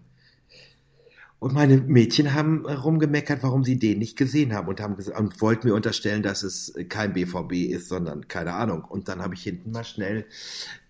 Und 1.38 1.52
meine 1.52 1.76
Mädchen 1.78 2.32
haben 2.32 2.64
rumgemeckert, 2.64 3.42
warum 3.42 3.64
sie 3.64 3.78
den 3.78 3.98
nicht 3.98 4.16
gesehen 4.16 4.54
haben 4.54 4.68
und 4.68 4.80
haben 4.80 4.96
gesagt, 4.96 5.18
und 5.18 5.40
wollten 5.40 5.66
mir 5.68 5.74
unterstellen, 5.74 6.22
dass 6.22 6.44
es 6.44 6.72
kein 6.88 7.12
BVB 7.12 7.70
ist, 7.70 7.88
sondern 7.88 8.28
keine 8.28 8.54
Ahnung. 8.54 8.84
Und 8.84 9.08
dann 9.08 9.20
habe 9.20 9.34
ich 9.34 9.42
hinten 9.42 9.72
mal 9.72 9.84
schnell 9.84 10.26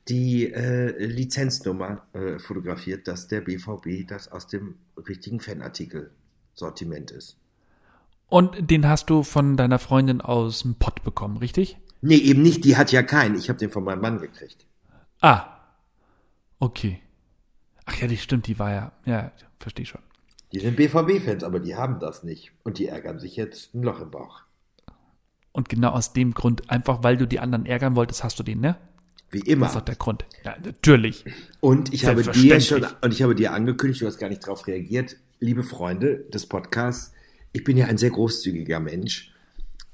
die 0.08 0.52
äh, 0.52 1.04
Lizenznummer 1.04 2.06
äh, 2.12 2.38
fotografiert, 2.38 3.08
dass 3.08 3.28
der 3.28 3.40
BVB 3.40 4.06
das 4.06 4.30
aus 4.30 4.46
dem 4.46 4.76
richtigen 5.08 5.40
Fanartikel-Sortiment 5.40 7.10
ist. 7.10 7.36
Und 8.28 8.70
den 8.70 8.88
hast 8.88 9.10
du 9.10 9.22
von 9.22 9.56
deiner 9.56 9.78
Freundin 9.78 10.20
aus 10.20 10.62
dem 10.62 10.74
Pott 10.76 11.02
bekommen, 11.04 11.36
richtig? 11.36 11.78
Nee, 12.02 12.16
eben 12.16 12.42
nicht, 12.42 12.64
die 12.64 12.76
hat 12.76 12.92
ja 12.92 13.02
keinen. 13.02 13.36
Ich 13.36 13.48
habe 13.48 13.58
den 13.58 13.70
von 13.70 13.84
meinem 13.84 14.00
Mann 14.00 14.20
gekriegt. 14.20 14.66
Ah. 15.20 15.46
Okay. 16.58 17.00
Ach 17.84 17.96
ja, 17.96 18.06
die 18.06 18.16
stimmt, 18.16 18.46
die 18.46 18.58
war 18.58 18.72
ja. 18.72 18.92
Ja, 19.04 19.32
verstehe 19.58 19.86
schon. 19.86 20.00
Die 20.52 20.60
sind 20.60 20.76
BVB-Fans, 20.76 21.44
aber 21.44 21.60
die 21.60 21.76
haben 21.76 21.98
das 21.98 22.22
nicht. 22.22 22.52
Und 22.62 22.78
die 22.78 22.86
ärgern 22.86 23.18
sich 23.18 23.36
jetzt 23.36 23.74
ein 23.74 23.82
Loch 23.82 24.00
im 24.00 24.10
Bauch. 24.10 24.42
Und 25.52 25.68
genau 25.68 25.90
aus 25.90 26.12
dem 26.12 26.34
Grund, 26.34 26.70
einfach 26.70 27.02
weil 27.02 27.16
du 27.16 27.26
die 27.26 27.40
anderen 27.40 27.66
ärgern 27.66 27.96
wolltest, 27.96 28.22
hast 28.22 28.38
du 28.38 28.42
den, 28.42 28.60
ne? 28.60 28.76
Wie 29.30 29.40
immer. 29.40 29.66
Das 29.66 29.72
ist 29.74 29.80
doch 29.80 29.84
der 29.84 29.96
Grund. 29.96 30.24
Ja, 30.44 30.56
natürlich. 30.64 31.24
Und 31.60 31.92
ich 31.92 32.06
habe 32.06 32.22
dir 32.22 32.60
schon, 32.60 32.86
und 33.00 33.12
ich 33.12 33.22
habe 33.22 33.34
dir 33.34 33.52
angekündigt, 33.52 34.02
du 34.02 34.06
hast 34.06 34.18
gar 34.18 34.28
nicht 34.28 34.44
darauf 34.44 34.66
reagiert, 34.66 35.16
liebe 35.40 35.62
Freunde 35.62 36.24
des 36.32 36.46
Podcasts, 36.46 37.12
ich 37.52 37.64
bin 37.64 37.76
ja 37.76 37.86
ein 37.86 37.98
sehr 37.98 38.10
großzügiger 38.10 38.80
Mensch 38.80 39.32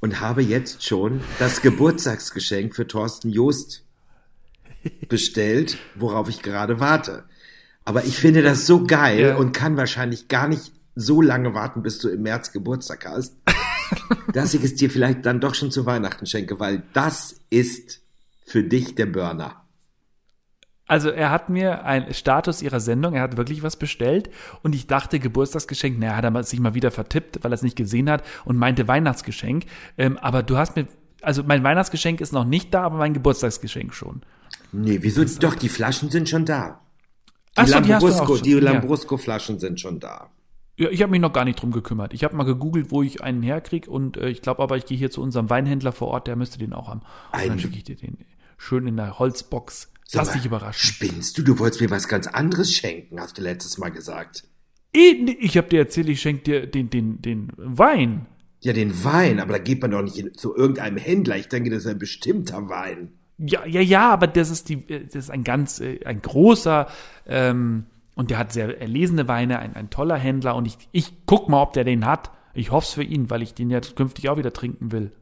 und 0.00 0.20
habe 0.20 0.42
jetzt 0.42 0.84
schon 0.84 1.20
das 1.38 1.62
Geburtstagsgeschenk 1.62 2.74
für 2.74 2.86
Thorsten 2.86 3.30
Joost 3.30 3.84
bestellt, 5.08 5.78
worauf 5.94 6.28
ich 6.28 6.42
gerade 6.42 6.80
warte. 6.80 7.24
Aber 7.84 8.04
ich 8.04 8.16
finde 8.16 8.42
das 8.42 8.66
so 8.66 8.84
geil 8.84 9.20
Ja. 9.20 9.36
und 9.36 9.52
kann 9.52 9.76
wahrscheinlich 9.76 10.28
gar 10.28 10.48
nicht 10.48 10.72
so 10.94 11.22
lange 11.22 11.54
warten, 11.54 11.82
bis 11.82 11.98
du 11.98 12.08
im 12.08 12.22
März 12.22 12.52
Geburtstag 12.52 13.06
hast, 13.06 13.36
dass 14.32 14.54
ich 14.54 14.62
es 14.62 14.74
dir 14.74 14.90
vielleicht 14.90 15.24
dann 15.24 15.40
doch 15.40 15.54
schon 15.54 15.70
zu 15.70 15.86
Weihnachten 15.86 16.26
schenke, 16.26 16.60
weil 16.60 16.82
das 16.92 17.36
ist 17.50 18.00
für 18.44 18.62
dich 18.62 18.94
der 18.94 19.06
Burner. 19.06 19.62
Also 20.86 21.10
er 21.10 21.30
hat 21.30 21.48
mir 21.48 21.84
ein 21.84 22.12
Status 22.12 22.60
ihrer 22.60 22.80
Sendung, 22.80 23.14
er 23.14 23.22
hat 23.22 23.36
wirklich 23.36 23.62
was 23.62 23.76
bestellt 23.76 24.28
und 24.62 24.74
ich 24.74 24.86
dachte 24.86 25.20
Geburtstagsgeschenk, 25.20 25.98
naja, 25.98 26.16
hat 26.16 26.24
er 26.24 26.42
sich 26.42 26.60
mal 26.60 26.74
wieder 26.74 26.90
vertippt, 26.90 27.42
weil 27.42 27.52
er 27.52 27.54
es 27.54 27.62
nicht 27.62 27.76
gesehen 27.76 28.10
hat 28.10 28.24
und 28.44 28.56
meinte 28.58 28.88
Weihnachtsgeschenk. 28.88 29.64
Ähm, 29.96 30.18
aber 30.18 30.42
du 30.42 30.58
hast 30.58 30.76
mir, 30.76 30.86
also 31.22 31.44
mein 31.44 31.62
Weihnachtsgeschenk 31.64 32.20
ist 32.20 32.32
noch 32.32 32.44
nicht 32.44 32.74
da, 32.74 32.82
aber 32.82 32.98
mein 32.98 33.14
Geburtstagsgeschenk 33.14 33.94
schon. 33.94 34.22
Nee, 34.72 34.98
wieso? 35.00 35.24
Doch, 35.24 35.54
die 35.54 35.68
Flaschen 35.68 36.10
sind 36.10 36.28
schon 36.28 36.44
da. 36.44 36.80
Die 37.56 37.62
auch 37.62 37.68
Lambrusco, 37.68 38.36
Ja. 38.36 38.60
Lambrusco-Flaschen 38.60 39.58
sind 39.58 39.80
schon 39.80 40.00
da. 40.00 40.30
Ja, 40.82 40.90
ich 40.90 41.02
habe 41.02 41.10
mich 41.10 41.20
noch 41.20 41.32
gar 41.32 41.44
nicht 41.44 41.60
drum 41.62 41.70
gekümmert. 41.70 42.12
Ich 42.14 42.24
habe 42.24 42.34
mal 42.36 42.44
gegoogelt, 42.44 42.90
wo 42.90 43.02
ich 43.02 43.22
einen 43.22 43.42
herkrieg 43.42 43.86
und 43.88 44.16
äh, 44.16 44.28
ich 44.28 44.42
glaube 44.42 44.62
aber, 44.62 44.76
ich 44.76 44.86
gehe 44.86 44.96
hier 44.98 45.10
zu 45.10 45.22
unserem 45.22 45.48
Weinhändler 45.50 45.92
vor 45.92 46.08
Ort, 46.08 46.26
der 46.26 46.36
müsste 46.36 46.58
den 46.58 46.72
auch 46.72 46.88
haben. 46.88 47.00
Und 47.00 47.38
Ein- 47.38 47.48
dann 47.48 47.58
schicke 47.60 47.76
ich 47.76 47.84
dir 47.84 47.96
den 47.96 48.18
schön 48.58 48.86
in 48.86 48.96
der 48.96 49.18
Holzbox. 49.18 49.92
Sag 50.08 50.18
Lass 50.20 50.28
mal, 50.28 50.34
dich 50.34 50.46
überraschen. 50.46 50.94
Spinnst 50.94 51.38
du? 51.38 51.42
Du 51.42 51.58
wolltest 51.58 51.80
mir 51.80 51.90
was 51.90 52.06
ganz 52.08 52.26
anderes 52.26 52.72
schenken, 52.74 53.18
hast 53.20 53.38
du 53.38 53.42
letztes 53.42 53.78
Mal 53.78 53.90
gesagt. 53.90 54.44
Eh, 54.94 55.36
Ich 55.40 55.56
habe 55.56 55.68
dir 55.68 55.78
erzählt, 55.80 56.08
ich 56.10 56.20
schenke 56.20 56.42
dir 56.42 56.66
den, 56.66 56.90
den, 56.90 57.22
den 57.22 57.52
Wein. 57.56 58.26
Ja, 58.60 58.72
den 58.72 59.04
Wein, 59.04 59.40
aber 59.40 59.52
da 59.54 59.58
geht 59.58 59.80
man 59.80 59.90
doch 59.90 60.02
nicht 60.02 60.18
in, 60.18 60.34
zu 60.34 60.54
irgendeinem 60.54 60.98
Händler. 60.98 61.36
Ich 61.38 61.48
denke, 61.48 61.70
das 61.70 61.84
ist 61.84 61.90
ein 61.90 61.98
bestimmter 61.98 62.68
Wein. 62.68 63.12
Ja, 63.38 63.64
ja, 63.66 63.80
ja, 63.80 64.10
aber 64.10 64.26
das 64.26 64.50
ist 64.50 64.68
die, 64.68 64.86
äh, 64.88 65.04
das 65.06 65.14
ist 65.16 65.30
ein 65.30 65.44
ganz, 65.44 65.80
äh, 65.80 66.04
ein 66.04 66.20
großer, 66.22 66.86
ähm, 67.26 67.86
und 68.14 68.30
der 68.30 68.38
hat 68.38 68.52
sehr 68.52 68.80
erlesene 68.80 69.28
Weine, 69.28 69.58
ein, 69.58 69.74
ein 69.74 69.90
toller 69.90 70.16
Händler 70.16 70.54
und 70.56 70.66
ich, 70.66 70.76
ich 70.92 71.12
guck 71.26 71.48
mal, 71.48 71.62
ob 71.62 71.72
der 71.72 71.84
den 71.84 72.06
hat. 72.06 72.30
Ich 72.54 72.70
hoff's 72.70 72.92
für 72.92 73.02
ihn, 73.02 73.30
weil 73.30 73.42
ich 73.42 73.54
den 73.54 73.70
ja 73.70 73.80
künftig 73.80 74.28
auch 74.28 74.36
wieder 74.36 74.52
trinken 74.52 74.92
will. 74.92 75.12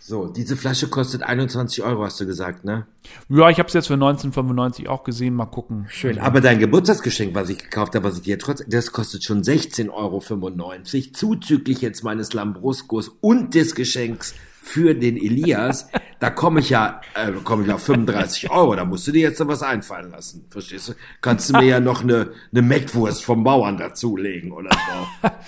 So, 0.00 0.26
diese 0.26 0.56
Flasche 0.56 0.88
kostet 0.88 1.22
21 1.22 1.82
Euro, 1.82 2.04
hast 2.04 2.20
du 2.20 2.26
gesagt, 2.26 2.64
ne? 2.64 2.86
Ja, 3.28 3.50
ich 3.50 3.58
habe 3.58 3.66
es 3.66 3.74
jetzt 3.74 3.88
für 3.88 3.94
1995 3.94 4.88
auch 4.88 5.02
gesehen. 5.04 5.34
Mal 5.34 5.46
gucken. 5.46 5.86
Schön. 5.90 6.18
Aber 6.18 6.40
dein 6.40 6.60
Geburtstagsgeschenk, 6.60 7.34
was 7.34 7.50
ich 7.50 7.58
gekauft 7.58 7.94
habe, 7.94 8.04
was 8.06 8.16
ich 8.16 8.22
dir 8.22 8.38
trotzdem, 8.38 8.70
das 8.70 8.92
kostet 8.92 9.24
schon 9.24 9.42
16,95 9.42 9.90
Euro, 9.92 11.12
zuzüglich 11.12 11.80
jetzt 11.80 12.04
meines 12.04 12.32
Lambruscos 12.32 13.08
und 13.20 13.54
des 13.54 13.74
Geschenks 13.74 14.34
für 14.68 14.94
den 14.94 15.16
Elias. 15.16 15.88
Da 16.20 16.30
komme 16.30 16.60
ich 16.60 16.70
ja, 16.70 17.00
äh, 17.14 17.32
komme 17.44 17.64
ich 17.64 17.72
auf 17.72 17.82
35 17.82 18.50
Euro. 18.50 18.76
Da 18.76 18.84
musst 18.84 19.06
du 19.06 19.12
dir 19.12 19.22
jetzt 19.22 19.40
noch 19.40 19.48
was 19.48 19.62
einfallen 19.62 20.10
lassen. 20.10 20.44
Verstehst 20.50 20.90
du? 20.90 20.92
Kannst 21.22 21.48
du 21.48 21.54
mir 21.54 21.64
ja 21.64 21.80
noch 21.80 22.02
eine, 22.02 22.32
eine 22.52 22.62
Mettwurst 22.62 23.24
vom 23.24 23.44
Bauern 23.44 23.78
dazulegen 23.78 24.52
oder 24.52 24.70
so. 24.72 25.28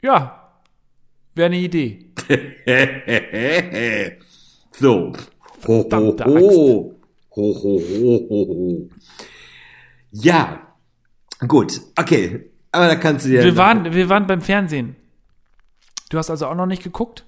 Ja, 0.00 0.52
wäre 1.34 1.46
eine 1.46 1.56
Idee. 1.56 2.12
so. 4.78 5.12
Ho, 5.66 5.88
ho. 5.90 6.94
Ho, 7.34 7.54
ho, 7.54 7.80
ho, 7.80 8.26
ho, 8.30 8.46
ho. 8.46 8.88
Ja. 10.12 10.60
Gut. 11.48 11.80
Okay. 11.98 12.48
Aber 12.70 12.86
da 12.86 12.94
kannst 12.94 13.26
du 13.26 13.30
dir. 13.30 13.42
Wir 13.42 13.56
waren, 13.56 13.92
wir 13.92 14.08
waren 14.08 14.28
beim 14.28 14.40
Fernsehen. 14.40 14.94
Du 16.10 16.18
hast 16.18 16.30
also 16.30 16.46
auch 16.46 16.54
noch 16.54 16.66
nicht 16.66 16.84
geguckt? 16.84 17.24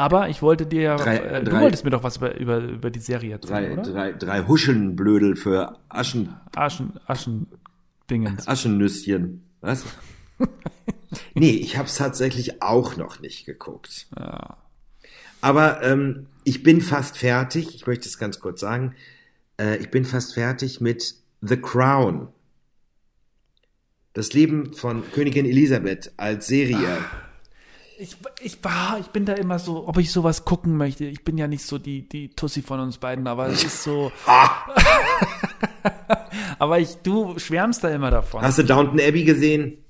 Aber 0.00 0.30
ich 0.30 0.40
wollte 0.40 0.64
dir 0.64 0.80
ja, 0.80 0.96
Drei- 0.96 1.18
äh, 1.18 1.44
du 1.44 1.50
drei- 1.50 1.60
wolltest 1.60 1.84
mir 1.84 1.90
doch 1.90 2.02
was 2.02 2.16
über, 2.16 2.34
über, 2.38 2.56
über 2.58 2.90
die 2.90 3.00
Serie 3.00 3.32
erzählen, 3.32 3.74
drei, 3.76 3.82
oder? 3.82 3.82
drei, 3.82 4.12
drei 4.12 4.46
Huschenblödel 4.46 5.36
für 5.36 5.76
Aschen, 5.90 6.34
Aschen, 6.56 6.94
Aschendingens. 7.06 8.48
Aschennüsschen. 8.48 9.44
Was? 9.60 9.84
nee, 11.34 11.50
ich 11.50 11.76
habe 11.76 11.86
es 11.86 11.96
tatsächlich 11.96 12.62
auch 12.62 12.96
noch 12.96 13.20
nicht 13.20 13.44
geguckt. 13.44 14.06
Aber 15.42 15.82
ähm, 15.82 16.28
ich 16.44 16.62
bin 16.62 16.80
fast 16.80 17.18
fertig. 17.18 17.74
Ich 17.74 17.86
möchte 17.86 18.08
es 18.08 18.16
ganz 18.16 18.40
kurz 18.40 18.60
sagen. 18.60 18.94
Äh, 19.60 19.76
ich 19.76 19.90
bin 19.90 20.06
fast 20.06 20.32
fertig 20.32 20.80
mit 20.80 21.14
The 21.42 21.58
Crown. 21.58 22.28
Das 24.14 24.32
Leben 24.32 24.72
von 24.72 25.02
Königin 25.12 25.44
Elisabeth 25.44 26.10
als 26.16 26.46
Serie. 26.46 26.96
Ich, 28.00 28.16
ich, 28.40 28.64
war, 28.64 28.98
ich 28.98 29.08
bin 29.08 29.26
da 29.26 29.34
immer 29.34 29.58
so, 29.58 29.86
ob 29.86 29.98
ich 29.98 30.10
sowas 30.10 30.46
gucken 30.46 30.76
möchte. 30.76 31.04
Ich 31.04 31.22
bin 31.22 31.36
ja 31.36 31.46
nicht 31.46 31.64
so 31.64 31.78
die, 31.78 32.08
die 32.08 32.30
Tussi 32.30 32.62
von 32.62 32.80
uns 32.80 32.96
beiden, 32.96 33.26
aber 33.26 33.48
es 33.48 33.62
ist 33.62 33.82
so. 33.82 34.10
aber 36.58 36.78
ich, 36.78 36.96
du 37.02 37.38
schwärmst 37.38 37.84
da 37.84 37.90
immer 37.90 38.10
davon. 38.10 38.40
Hast 38.40 38.58
du 38.58 38.64
Downton 38.64 39.00
Abbey 39.00 39.24
gesehen? 39.24 39.84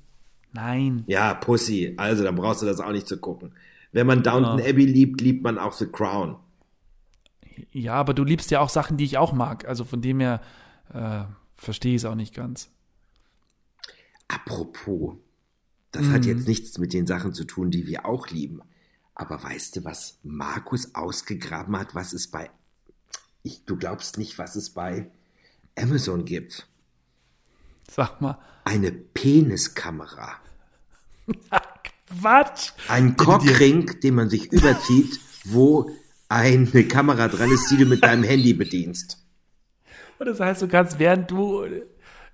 Nein. 0.53 1.05
Ja, 1.07 1.35
Pussy. 1.35 1.95
Also, 1.97 2.25
dann 2.25 2.35
brauchst 2.35 2.63
du 2.63 2.67
das 2.67 2.81
auch 2.81 2.91
nicht 2.91 3.07
zu 3.07 3.19
gucken. 3.19 3.53
Wenn 3.93 4.09
man 4.09 4.25
Downton 4.25 4.61
Abbey 4.61 4.87
liebt, 4.87 5.21
liebt 5.21 5.45
man 5.45 5.59
auch 5.59 5.73
The 5.73 5.87
Crown. 5.87 6.37
Ja, 7.73 7.95
aber 7.95 8.15
du 8.15 8.25
liebst 8.25 8.51
ja 8.51 8.61
auch 8.61 8.69
Sachen, 8.69 8.97
die 8.97 9.05
ich 9.05 9.19
auch 9.19 9.33
mag. 9.33 9.69
Also 9.69 9.85
von 9.85 10.01
dem 10.01 10.21
her 10.21 10.41
äh, 10.93 11.23
verstehe 11.57 11.95
ich 11.95 12.03
es 12.03 12.05
auch 12.05 12.15
nicht 12.15 12.35
ganz. 12.35 12.71
Apropos, 14.29 15.17
das 15.93 16.07
hat 16.07 16.25
jetzt 16.25 16.47
nichts 16.47 16.79
mit 16.79 16.93
den 16.93 17.07
Sachen 17.07 17.35
zu 17.35 17.45
tun, 17.45 17.71
die 17.71 17.87
wir 17.87 18.07
auch 18.07 18.29
lieben. 18.29 18.63
Aber 19.15 19.43
weißt 19.43 19.77
du, 19.77 19.85
was 19.85 20.19
Markus 20.23 20.95
ausgegraben 20.95 21.77
hat, 21.79 21.95
was 21.95 22.13
es 22.13 22.29
bei, 22.29 22.51
ich, 23.43 23.65
du 23.65 23.77
glaubst 23.77 24.19
nicht, 24.19 24.39
was 24.39 24.57
es 24.57 24.71
bei 24.71 25.11
Amazon 25.77 26.25
gibt? 26.25 26.69
Sag 27.91 28.21
mal. 28.21 28.39
Eine 28.65 28.93
Peniskamera. 28.93 30.37
Quatsch! 32.21 32.73
Ein 32.89 33.17
Cockring, 33.17 34.01
den 34.01 34.15
man 34.15 34.31
sich 34.31 34.53
überzieht, 34.53 35.21
wo 35.45 35.91
eine 36.29 36.85
Kamera 36.85 37.29
dran 37.29 37.51
ist, 37.51 37.71
die 37.71 37.77
du 37.77 37.87
mit 37.87 38.03
deinem 38.05 38.25
Handy 38.25 38.53
bedienst. 38.53 39.19
Und 40.19 40.27
das 40.27 40.41
heißt, 40.41 40.63
du 40.63 40.69
kannst, 40.69 40.99
während 40.99 41.31
du, 41.31 41.65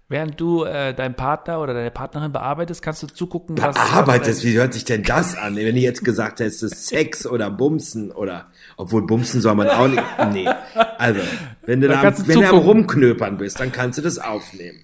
während 0.09 0.41
du 0.41 0.65
äh, 0.65 0.95
deinen 0.95 1.15
Partner 1.15 1.61
oder 1.61 1.75
deine 1.75 1.91
Partnerin 1.91 2.33
bearbeitest, 2.33 2.83
kannst 2.83 3.03
du 3.03 3.07
zugucken, 3.07 3.57
was. 3.59 3.77
Arbeitest, 3.77 4.45
wie 4.45 4.57
hört 4.57 4.75
sich 4.75 4.85
denn 4.85 5.03
das 5.03 5.37
an? 5.37 5.57
Wenn 5.57 5.75
du 5.75 5.81
jetzt 5.81 6.05
gesagt 6.05 6.41
hättest, 6.41 6.63
es 6.63 6.73
ist 6.73 6.87
Sex 6.87 7.27
oder 7.27 7.51
Bumsen 7.51 8.13
oder, 8.13 8.47
obwohl 8.77 9.07
Bumsen 9.07 9.41
soll 9.41 9.55
man 9.55 9.69
auch 9.69 9.89
nicht, 9.89 10.03
nee. 10.33 10.49
Also, 10.99 11.21
wenn 11.65 11.81
du 11.81 11.89
Da 11.89 12.03
wenn 12.27 12.41
du 12.41 12.49
am. 12.49 12.59
Rumknöpern 12.59 13.39
bist, 13.39 13.61
dann 13.61 13.73
kannst 13.73 13.99
du 13.99 14.03
das 14.03 14.19
aufnehmen. 14.19 14.81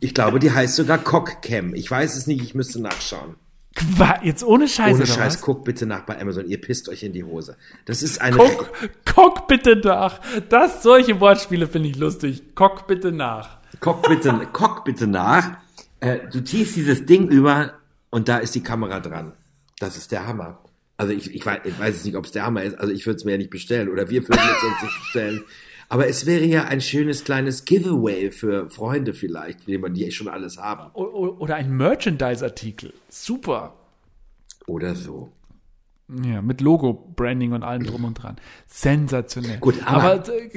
Ich 0.00 0.14
glaube, 0.14 0.38
die 0.38 0.52
heißt 0.52 0.76
sogar 0.76 0.98
Cockcam. 0.98 1.74
Ich 1.74 1.90
weiß 1.90 2.16
es 2.16 2.26
nicht, 2.28 2.42
ich 2.42 2.54
müsste 2.54 2.80
nachschauen. 2.80 3.34
Qua 3.74 4.20
jetzt 4.22 4.44
ohne 4.44 4.66
Scheiße. 4.66 4.94
Ohne 4.94 5.06
Scheiß, 5.06 5.34
was? 5.34 5.40
guckt 5.40 5.64
bitte 5.64 5.86
nach 5.86 6.02
bei 6.02 6.20
Amazon. 6.20 6.48
Ihr 6.48 6.60
pisst 6.60 6.88
euch 6.88 7.02
in 7.02 7.12
die 7.12 7.24
Hose. 7.24 7.56
Das 7.84 8.02
ist 8.02 8.20
eine, 8.20 8.36
Guck, 8.36 8.72
guck 9.04 9.48
bitte 9.48 9.76
nach. 9.76 10.20
Das, 10.48 10.82
solche 10.82 11.20
Wortspiele 11.20 11.66
finde 11.66 11.88
ich 11.88 11.96
lustig. 11.96 12.42
Guck 12.54 12.86
bitte 12.86 13.12
nach. 13.12 13.57
Guck 13.80 14.08
bitte, 14.08 14.48
guck 14.52 14.84
bitte 14.84 15.06
nach. 15.06 15.58
Äh, 16.00 16.20
du 16.30 16.42
ziehst 16.42 16.76
dieses 16.76 17.06
Ding 17.06 17.28
über 17.28 17.74
und 18.10 18.28
da 18.28 18.38
ist 18.38 18.54
die 18.54 18.62
Kamera 18.62 19.00
dran. 19.00 19.32
Das 19.78 19.96
ist 19.96 20.12
der 20.12 20.26
Hammer. 20.26 20.58
Also 20.96 21.12
ich, 21.12 21.32
ich, 21.32 21.46
weiß, 21.46 21.60
ich 21.64 21.78
weiß 21.78 21.94
jetzt 21.94 22.04
nicht, 22.04 22.16
ob 22.16 22.24
es 22.24 22.32
der 22.32 22.44
Hammer 22.44 22.62
ist. 22.62 22.78
Also 22.78 22.92
ich 22.92 23.06
würde 23.06 23.16
es 23.16 23.24
mir 23.24 23.32
ja 23.32 23.38
nicht 23.38 23.50
bestellen 23.50 23.88
oder 23.88 24.10
wir 24.10 24.22
würden 24.22 24.40
es 24.40 24.62
uns 24.62 24.82
nicht 24.82 24.98
bestellen. 25.00 25.44
Aber 25.88 26.06
es 26.06 26.26
wäre 26.26 26.44
ja 26.44 26.64
ein 26.64 26.80
schönes 26.80 27.24
kleines 27.24 27.64
Giveaway 27.64 28.30
für 28.30 28.68
Freunde 28.68 29.14
vielleicht, 29.14 29.66
die 29.66 29.78
man 29.78 29.94
die 29.94 30.10
schon 30.10 30.28
alles 30.28 30.58
haben. 30.58 30.90
Oder 30.92 31.54
ein 31.54 31.74
Merchandise-Artikel. 31.74 32.92
Super. 33.08 33.74
Oder 34.66 34.94
so. 34.94 35.32
Ja, 36.24 36.40
mit 36.40 36.60
Logo, 36.62 36.94
Branding 37.16 37.52
und 37.52 37.62
allem 37.62 37.84
drum 37.84 38.04
und 38.04 38.14
dran. 38.14 38.36
Sensationell. 38.66 39.58
Gut, 39.58 39.74
aber 39.84 40.26
äh, 40.28 40.48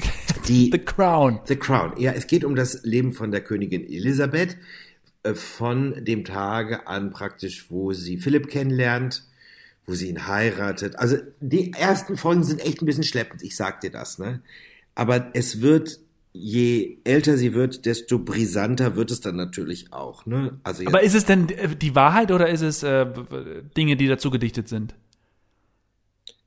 die- 0.48 0.70
The 0.72 0.80
Crown. 0.80 1.40
The 1.46 1.58
Crown. 1.58 1.94
Ja, 1.98 2.12
es 2.14 2.28
geht 2.28 2.46
um 2.46 2.56
das 2.56 2.84
Leben 2.84 3.12
von 3.14 3.32
der 3.32 3.42
Königin 3.42 3.84
Elisabeth 3.84 4.56
äh, 5.24 5.34
von 5.34 6.06
dem 6.06 6.24
Tage 6.24 6.88
an 6.88 7.12
praktisch, 7.12 7.66
wo 7.70 7.92
sie 7.92 8.18
Philipp 8.18 8.48
kennenlernt, 8.48 9.24
wo 9.86 9.94
sie 9.94 10.08
ihn 10.10 10.28
heiratet. 10.28 10.96
Also 10.98 11.18
die 11.42 11.74
ersten 11.74 12.16
Folgen 12.16 12.44
sind 12.44 12.62
echt 12.62 12.82
ein 12.82 12.86
bisschen 12.86 13.04
schleppend, 13.04 13.44
ich 13.44 13.56
sag 13.58 13.82
dir 13.82 13.92
das, 13.92 14.20
ne? 14.20 14.42
Aber 14.96 15.32
es 15.34 15.60
wird, 15.62 16.00
je 16.32 16.98
älter 17.04 17.36
sie 17.36 17.54
wird, 17.54 17.86
desto 17.86 18.20
brisanter 18.20 18.96
wird 18.96 19.12
es 19.12 19.20
dann 19.20 19.36
natürlich 19.36 19.92
auch, 19.92 20.26
ne? 20.26 20.60
Also 20.64 20.86
Aber 20.86 21.02
ist 21.04 21.16
es 21.16 21.26
denn 21.26 21.48
die 21.82 21.96
Wahrheit 21.96 22.32
oder 22.32 22.48
ist 22.48 22.62
es 22.62 22.84
äh, 22.84 23.06
Dinge, 23.76 23.98
die 23.98 24.08
dazu 24.08 24.30
gedichtet 24.32 24.70
sind? 24.70 24.96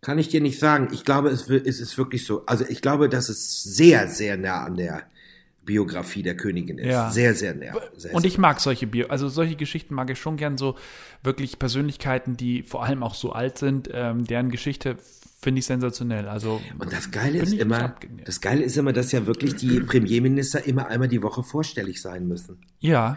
Kann 0.05 0.19
ich 0.19 0.29
dir 0.29 0.43
nicht 0.43 0.59
sagen. 0.59 0.89
Ich 0.93 1.03
glaube, 1.03 1.31
es, 1.31 1.49
ist 1.49 1.97
wirklich 1.97 2.27
so. 2.27 2.45
Also 2.45 2.67
ich 2.69 2.83
glaube, 2.83 3.09
dass 3.09 3.31
es 3.31 3.63
sehr, 3.63 4.07
sehr 4.09 4.37
nah 4.37 4.65
an 4.65 4.77
der 4.77 5.05
Biografie 5.65 6.23
der 6.23 6.37
Königin 6.37 6.77
ist. 6.77 6.89
Ja. 6.89 7.11
Sehr, 7.11 7.35
sehr 7.35 7.55
nah. 7.55 7.73
Sehr, 7.97 8.15
Und 8.15 8.27
ich 8.27 8.37
mag 8.37 8.61
solche 8.61 8.87
Bio, 8.87 9.07
also 9.07 9.31
solche 9.31 9.57
Geschichten 9.57 9.95
mag 9.95 10.11
ich 10.11 10.19
schon 10.19 10.37
gern, 10.37 10.59
so 10.59 10.77
wirklich 11.23 11.59
Persönlichkeiten, 11.59 12.37
die 12.37 12.63
vor 12.63 12.85
allem 12.85 13.03
auch 13.03 13.15
so 13.15 13.33
alt 13.33 13.57
sind, 13.57 13.89
ähm, 13.95 14.27
deren 14.27 14.51
Geschichte 14.51 14.97
finde 15.41 15.61
ich 15.61 15.65
sensationell. 15.65 16.29
Also 16.29 16.61
Und 16.79 16.93
das 16.93 17.11
Geile 17.11 17.39
ist 17.39 17.55
immer, 17.55 17.95
das 18.27 18.43
Geile 18.43 18.63
ist 18.63 18.77
immer, 18.77 18.93
dass 18.93 19.11
ja 19.11 19.27
wirklich 19.27 19.57
die 19.57 19.81
Premierminister 19.81 20.67
immer 20.67 20.89
einmal 20.89 21.09
die 21.09 21.23
Woche 21.23 21.43
vorstellig 21.43 22.03
sein 22.03 22.29
müssen. 22.29 22.59
ja, 22.81 23.17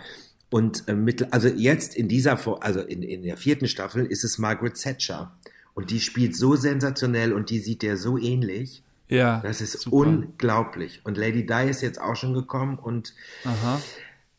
Und 0.50 0.88
äh, 0.88 0.94
mit, 0.94 1.34
also 1.34 1.50
jetzt 1.50 1.98
in 1.98 2.08
dieser, 2.08 2.39
also 2.63 2.79
in, 2.79 3.03
in 3.03 3.24
der 3.24 3.36
vierten 3.36 3.67
Staffel 3.67 4.06
ist 4.06 4.24
es 4.24 4.38
Margaret 4.38 4.82
Thatcher. 4.82 5.38
Und 5.77 5.91
die 5.91 6.00
spielt 6.00 6.36
so 6.36 6.55
sensationell 6.55 7.34
und 7.34 7.51
die 7.51 7.60
sieht 7.60 7.84
der 7.84 7.98
so 7.98 8.17
ähnlich. 8.17 8.81
ja. 9.10 9.39
Das 9.41 9.62
ist 9.62 9.79
super. 9.81 9.96
unglaublich. 9.98 11.01
Und 11.03 11.17
Lady 11.17 11.46
Di 11.46 11.69
ist 11.69 11.84
jetzt 11.84 12.01
auch 12.01 12.15
schon 12.15 12.34
gekommen 12.34 12.79
und 12.79 13.13
Aha. 13.46 13.79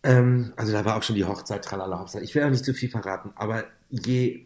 ähm, 0.02 0.52
also 0.56 0.72
da 0.72 0.84
war 0.84 0.96
auch 0.96 1.04
schon 1.04 1.14
die 1.14 1.24
Hochzeit, 1.24 1.64
tralala 1.64 2.00
Hochzeit. 2.00 2.24
Ich 2.24 2.34
will 2.34 2.42
auch 2.42 2.50
nicht 2.50 2.64
zu 2.64 2.74
viel 2.74 2.88
verraten, 2.88 3.30
aber 3.36 3.64
je, 3.88 4.40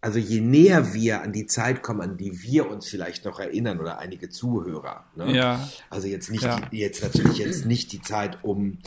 also 0.00 0.18
je 0.18 0.40
näher 0.40 0.94
wir 0.94 1.20
an 1.20 1.32
die 1.34 1.44
Zeit 1.46 1.82
kommen, 1.82 2.00
an 2.00 2.16
die 2.16 2.42
wir 2.42 2.70
uns 2.70 2.88
vielleicht 2.88 3.26
noch 3.26 3.38
erinnern 3.40 3.78
oder 3.78 3.98
einige 3.98 4.30
Zuhörer. 4.30 5.04
Ne? 5.16 5.36
Ja. 5.36 5.68
Also 5.90 6.08
jetzt 6.08 6.30
nicht, 6.30 6.44
Ja. 6.44 6.60
die, 6.72 6.78
jetzt 6.78 7.02
natürlich 7.02 7.36
jetzt 7.38 7.66
nicht 7.66 7.92
die 7.92 8.00
Zeit 8.00 8.38
um 8.42 8.78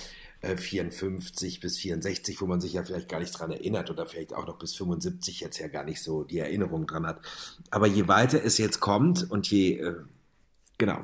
54 0.42 1.60
bis 1.60 1.78
64, 1.78 2.42
wo 2.42 2.48
man 2.48 2.60
sich 2.62 2.74
ja 2.74 2.84
vielleicht 2.84 3.10
gar 3.10 3.20
nicht 3.20 3.32
dran 3.32 3.52
erinnert 3.52 3.90
oder 3.92 4.06
vielleicht 4.08 4.34
auch 4.34 4.48
noch 4.48 4.58
bis 4.58 4.74
75 4.76 5.40
jetzt 5.40 5.60
ja 5.60 5.68
gar 5.68 5.84
nicht 5.84 6.02
so 6.02 6.24
die 6.24 6.40
Erinnerung 6.40 6.88
dran 6.88 7.06
hat. 7.06 7.20
Aber 7.70 7.86
je 7.88 8.08
weiter 8.08 8.44
es 8.44 8.58
jetzt 8.58 8.80
kommt 8.80 9.30
und 9.30 9.50
je, 9.52 9.78
äh, 9.78 9.96
genau, 10.80 11.00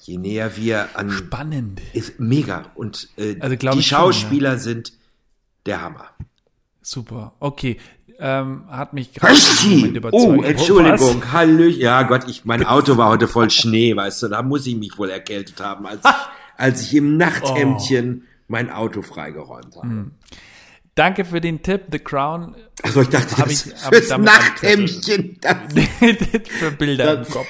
je 0.00 0.16
näher 0.18 0.56
wir 0.56 0.96
an 0.98 1.10
Spannend. 1.10 1.80
ist 1.92 2.18
mega. 2.18 2.70
Und 2.74 3.08
äh, 3.16 3.36
Also 3.40 3.54
die 3.54 3.66
ich 3.78 3.86
schon, 3.86 3.98
Schauspieler 3.98 4.58
sind 4.58 4.92
der 5.66 5.82
Hammer. 5.82 6.08
Super. 6.82 7.34
Okay. 7.40 7.78
Ähm, 8.18 8.64
hat 8.68 8.94
mich 8.94 9.12
gerade 9.12 9.34
Oh. 10.12 10.42
Entschuldigung, 10.42 11.32
Hallöchen. 11.32 11.80
Ja 11.80 12.02
Gott, 12.04 12.28
ich, 12.28 12.44
mein 12.44 12.64
Auto 12.66 12.96
war 12.96 13.10
heute 13.10 13.28
voll 13.28 13.50
Schnee, 13.50 13.94
weißt 13.94 14.22
du, 14.22 14.28
da 14.28 14.42
muss 14.42 14.66
ich 14.66 14.74
mich 14.74 14.96
wohl 14.96 15.10
erkältet 15.10 15.60
haben, 15.60 15.86
als 15.86 16.00
ich, 16.04 16.10
als 16.56 16.82
ich 16.82 16.94
im 16.94 17.16
Nachthemdchen 17.18 18.26
mein 18.48 18.70
Auto 18.70 19.02
freigeräumt 19.02 19.76
habe. 19.76 20.10
Danke 20.94 21.24
für 21.26 21.40
den 21.42 21.62
Tipp, 21.62 21.82
The 21.92 21.98
Crown. 21.98 22.56
Also 22.82 23.02
ich 23.02 23.08
dachte, 23.08 23.36
Hab 23.36 23.48
das 23.48 23.66
ich- 23.66 23.74
fürs 23.74 24.16
Nachthemdchen, 24.18 25.38
das 25.42 25.56
für 26.48 26.70
Bilder 26.72 27.12
im 27.14 27.18
Das- 27.20 27.30
Kopf. 27.30 27.48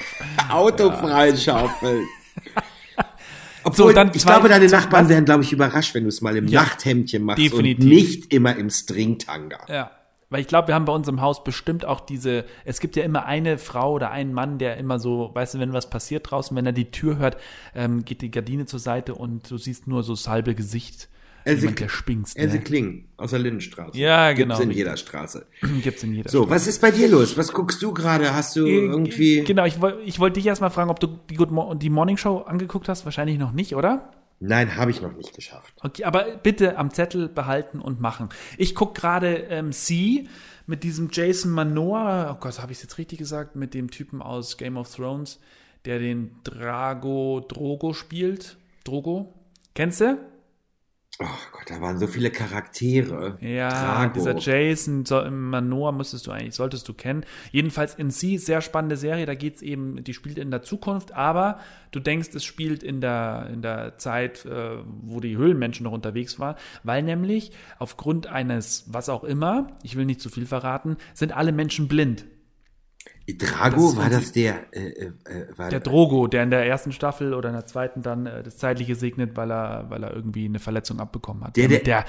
Auto 0.49 0.91
freischaufeln. 0.91 2.05
Obwohl, 3.63 3.93
dann 3.93 4.11
ich 4.13 4.21
zwei- 4.21 4.31
glaube, 4.33 4.49
deine 4.49 4.67
Nachbarn 4.67 5.09
wären, 5.09 5.25
glaube 5.25 5.43
ich, 5.43 5.51
überrascht, 5.51 5.93
wenn 5.93 6.03
du 6.03 6.09
es 6.09 6.21
mal 6.21 6.35
im 6.37 6.47
Ja, 6.47 6.61
Nachthemdchen 6.61 7.23
machst 7.23 7.39
definitiv. 7.43 7.83
und 7.83 7.89
nicht 7.89 8.33
immer 8.33 8.55
im 8.55 8.69
Stringtanga. 8.69 9.59
Ja. 9.67 9.91
Weil 10.29 10.41
ich 10.41 10.47
glaube, 10.47 10.67
wir 10.67 10.75
haben 10.75 10.83
bei 10.85 10.91
uns 10.93 11.07
im 11.07 11.21
Haus 11.21 11.43
bestimmt 11.43 11.85
auch 11.85 12.01
diese, 12.01 12.43
es 12.65 12.79
gibt 12.81 12.95
ja 12.97 13.03
immer 13.03 13.25
eine 13.25 13.57
Frau 13.57 13.93
oder 13.93 14.11
einen 14.11 14.33
Mann, 14.33 14.57
der 14.57 14.75
immer 14.77 14.99
so, 14.99 15.31
weißt 15.33 15.53
du, 15.55 15.59
wenn 15.59 15.71
was 15.71 15.89
passiert 15.89 16.29
draußen, 16.29 16.55
wenn 16.57 16.65
er 16.65 16.73
die 16.73 16.91
Tür 16.91 17.17
hört, 17.17 17.37
ähm, 17.73 18.03
geht 18.03 18.21
die 18.21 18.29
Gardine 18.31 18.65
zur 18.65 18.79
Seite 18.79 19.15
und 19.15 19.49
du 19.49 19.57
siehst 19.57 19.87
nur 19.87 20.03
so 20.03 20.13
das 20.13 20.27
halbe 20.27 20.53
Gesicht. 20.53 21.07
Else, 21.45 21.61
Jemand, 21.61 21.79
der 21.79 21.87
spinkst. 21.87 22.37
Else 22.37 22.57
Ne? 22.57 22.61
Kling 22.61 23.05
aus 23.15 23.29
der 23.29 23.39
Lindenstraße. 23.39 23.97
Ja, 23.97 24.33
Gibt's 24.33 24.41
genau, 24.41 24.55
in 24.55 24.59
richtig. 24.67 24.77
jeder 24.77 24.97
Straße. 24.97 25.45
Gibt's 25.81 26.03
in 26.03 26.13
jeder. 26.13 26.29
So, 26.29 26.49
was 26.49 26.67
ist 26.67 26.81
bei 26.81 26.91
dir 26.91 27.07
los? 27.07 27.37
Was 27.37 27.53
guckst 27.53 27.81
du 27.81 27.93
gerade? 27.93 28.35
Hast 28.35 28.53
du 28.57 28.67
irgendwie... 28.67 29.45
Genau, 29.45 29.63
ich, 29.63 29.79
woll- 29.79 29.97
ich 30.03 30.19
wollte 30.19 30.33
dich 30.41 30.45
erstmal 30.47 30.71
fragen, 30.71 30.89
ob 30.89 30.99
du 30.99 31.07
die, 31.29 31.35
Good 31.35 31.51
Mo 31.51 31.73
die 31.73 31.89
Morning 31.89 32.17
Show 32.17 32.39
angeguckt 32.39 32.89
hast. 32.89 33.05
Wahrscheinlich 33.05 33.37
noch 33.37 33.53
nicht, 33.53 33.77
oder? 33.77 34.09
Nein, 34.39 34.75
habe 34.75 34.91
ich 34.91 35.01
noch 35.01 35.13
nicht 35.13 35.33
geschafft. 35.33 35.73
Okay, 35.81 36.03
aber 36.03 36.37
bitte 36.37 36.77
am 36.77 36.91
Zettel 36.91 37.27
behalten 37.27 37.79
und 37.79 37.99
machen. 37.99 38.29
Ich 38.57 38.75
guck 38.75 38.93
gerade 38.93 39.35
ähm, 39.49 39.71
Sie 39.71 40.29
mit 40.67 40.83
diesem 40.83 41.09
Jason 41.11 41.51
Manoa, 41.51 42.31
oh 42.31 42.37
Gott, 42.39 42.61
habe 42.61 42.71
ich 42.71 42.77
es 42.77 42.83
jetzt 42.83 42.97
richtig 42.99 43.17
gesagt, 43.17 43.55
mit 43.55 43.73
dem 43.73 43.89
Typen 43.89 44.21
aus 44.21 44.57
Game 44.57 44.77
of 44.77 44.93
Thrones, 44.93 45.39
der 45.85 45.97
den 45.99 46.35
Drago 46.43 47.39
Drogo 47.47 47.93
spielt. 47.93 48.57
Drogo? 48.83 49.33
Kennst 49.73 50.01
du? 50.01 50.19
Oh 51.19 51.25
Gott, 51.51 51.63
da 51.65 51.81
waren 51.81 51.97
so 51.97 52.05
viele 52.05 52.29
Charaktere. 52.29 53.39
Ja, 53.41 53.69
Drago. 53.69 54.13
dieser 54.13 54.37
Jason 54.37 55.03
so, 55.03 55.23
Manoa 55.29 55.91
müsstest 55.91 56.27
du 56.27 56.31
eigentlich, 56.31 56.53
solltest 56.53 56.87
du 56.87 56.93
kennen. 56.93 57.25
Jedenfalls 57.51 57.95
in 57.95 58.11
sie 58.11 58.37
sehr 58.37 58.61
spannende 58.61 58.97
Serie, 58.97 59.25
da 59.25 59.33
geht's 59.33 59.63
eben, 59.63 60.03
die 60.03 60.13
spielt 60.13 60.37
in 60.37 60.51
der 60.51 60.61
Zukunft, 60.61 61.13
aber 61.13 61.59
du 61.89 61.99
denkst, 61.99 62.29
es 62.35 62.45
spielt 62.45 62.83
in 62.83 63.01
der, 63.01 63.49
in 63.51 63.63
der 63.63 63.97
Zeit, 63.97 64.45
äh, 64.45 64.77
wo 65.01 65.19
die 65.19 65.37
Höhlenmenschen 65.37 65.85
noch 65.85 65.91
unterwegs 65.91 66.39
waren, 66.39 66.55
weil 66.83 67.01
nämlich 67.01 67.51
aufgrund 67.79 68.27
eines, 68.27 68.85
was 68.87 69.09
auch 69.09 69.23
immer, 69.23 69.75
ich 69.81 69.95
will 69.95 70.05
nicht 70.05 70.21
zu 70.21 70.29
viel 70.29 70.45
verraten, 70.45 70.97
sind 71.15 71.35
alle 71.35 71.51
Menschen 71.51 71.87
blind. 71.87 72.25
Drago, 73.37 73.87
Das 73.87 73.97
war 73.97 74.09
das 74.09 74.31
der... 74.31 74.65
Äh, 74.71 74.87
äh, 74.89 75.11
war 75.57 75.69
Der 75.69 75.79
Drogo, 75.81 76.27
der 76.27 76.43
in 76.43 76.49
der 76.49 76.65
ersten 76.65 76.91
Staffel 76.91 77.33
oder 77.33 77.49
in 77.49 77.55
der 77.55 77.65
zweiten 77.65 78.01
dann 78.01 78.25
äh, 78.25 78.43
das 78.43 78.57
Zeitliche 78.57 78.95
segnet, 78.95 79.35
weil 79.35 79.51
er, 79.51 79.89
weil 79.89 80.03
er 80.03 80.13
irgendwie 80.15 80.45
eine 80.45 80.59
Verletzung 80.59 80.99
abbekommen 80.99 81.43
hat. 81.43 81.57
Der- 81.57 81.67
mit 81.69 81.87
der, 81.87 82.05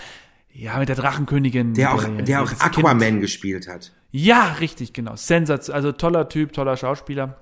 ja, 0.53 0.79
mit 0.79 0.89
der 0.89 0.97
Drachenkönigin. 0.97 1.75
der 1.75 1.93
auch, 1.95 2.05
der- 2.05 2.23
der 2.23 2.43
auch 2.43 2.51
das 2.51 2.59
Kind- 2.61 2.79
Aquaman 2.79 3.21
gespielt 3.21 3.67
hat. 3.69 3.93
Ja, 4.11 4.53
richtig, 4.61 4.93
genau. 4.93 5.17
Sensation, 5.17 5.75
also 5.75 5.93
toller 5.93 6.29
Typ, 6.29 6.53
toller 6.53 6.77
Schauspieler. 6.77 7.37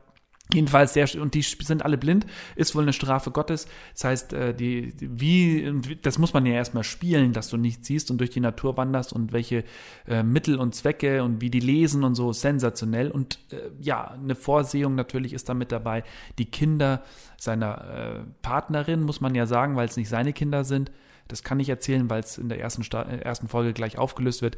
Jedenfalls 0.52 0.94
sehr, 0.94 1.08
und 1.20 1.34
die 1.34 1.42
sind 1.42 1.84
alle 1.84 1.98
blind, 1.98 2.24
ist 2.54 2.76
wohl 2.76 2.82
eine 2.82 2.92
Strafe 2.92 3.32
Gottes. 3.32 3.66
Das 3.94 4.04
heißt, 4.04 4.32
äh, 4.32 4.54
die, 4.54 4.94
wie, 5.00 5.98
das 6.02 6.18
muss 6.18 6.34
man 6.34 6.46
ja 6.46 6.54
erstmal 6.54 6.84
spielen, 6.84 7.32
dass 7.32 7.48
du 7.48 7.56
nichts 7.56 7.88
siehst 7.88 8.12
und 8.12 8.18
durch 8.18 8.30
die 8.30 8.40
Natur 8.40 8.76
wanderst 8.76 9.12
und 9.12 9.32
welche 9.32 9.64
äh, 10.06 10.22
Mittel 10.22 10.58
und 10.58 10.72
Zwecke 10.74 11.24
und 11.24 11.40
wie 11.40 11.50
die 11.50 11.58
lesen 11.58 12.04
und 12.04 12.14
so, 12.14 12.32
sensationell. 12.32 13.10
Und 13.10 13.40
äh, 13.50 13.56
ja, 13.80 14.12
eine 14.12 14.36
Vorsehung 14.36 14.94
natürlich 14.94 15.32
ist 15.32 15.48
da 15.48 15.54
mit 15.54 15.72
dabei. 15.72 16.04
Die 16.38 16.46
Kinder 16.46 17.02
seiner 17.38 18.24
Partnerin, 18.40 19.02
muss 19.02 19.20
man 19.20 19.34
ja 19.34 19.44
sagen, 19.44 19.76
weil 19.76 19.86
es 19.86 19.98
nicht 19.98 20.08
seine 20.08 20.32
Kinder 20.32 20.64
sind, 20.64 20.90
das 21.28 21.42
kann 21.42 21.60
ich 21.60 21.68
erzählen, 21.68 22.08
weil 22.08 22.20
es 22.20 22.38
in 22.38 22.48
der 22.48 22.60
ersten, 22.60 22.82
äh, 22.96 23.18
ersten 23.18 23.48
Folge 23.48 23.72
gleich 23.72 23.98
aufgelöst 23.98 24.42
wird, 24.42 24.56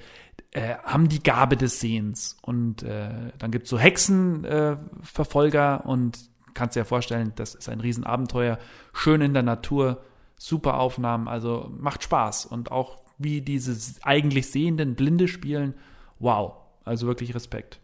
äh, 0.51 0.77
haben 0.83 1.09
die 1.09 1.23
Gabe 1.23 1.57
des 1.57 1.81
Sehens. 1.81 2.37
Und 2.43 2.83
äh, 2.83 3.11
dann 3.39 3.51
gibt's 3.51 3.71
so 3.71 3.79
Hexenverfolger 3.79 5.83
äh, 5.85 5.89
und 5.89 6.19
kannst 6.55 6.77
dir 6.77 6.81
ja 6.81 6.85
vorstellen, 6.85 7.33
das 7.37 7.55
ist 7.55 7.69
ein 7.69 7.81
Riesenabenteuer. 7.81 8.59
Schön 8.93 9.21
in 9.21 9.35
der 9.35 9.43
Natur, 9.43 10.03
super 10.37 10.79
Aufnahmen, 10.79 11.29
also 11.29 11.71
macht 11.77 12.03
Spaß. 12.03 12.47
Und 12.47 12.73
auch 12.73 12.99
wie 13.19 13.41
diese 13.41 13.77
eigentlich 14.03 14.51
sehenden 14.51 14.95
Blinde 14.95 15.29
spielen, 15.29 15.75
wow. 16.19 16.55
Also 16.85 17.07
wirklich 17.07 17.35
Respekt. 17.35 17.81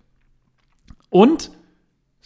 Und 1.10 1.50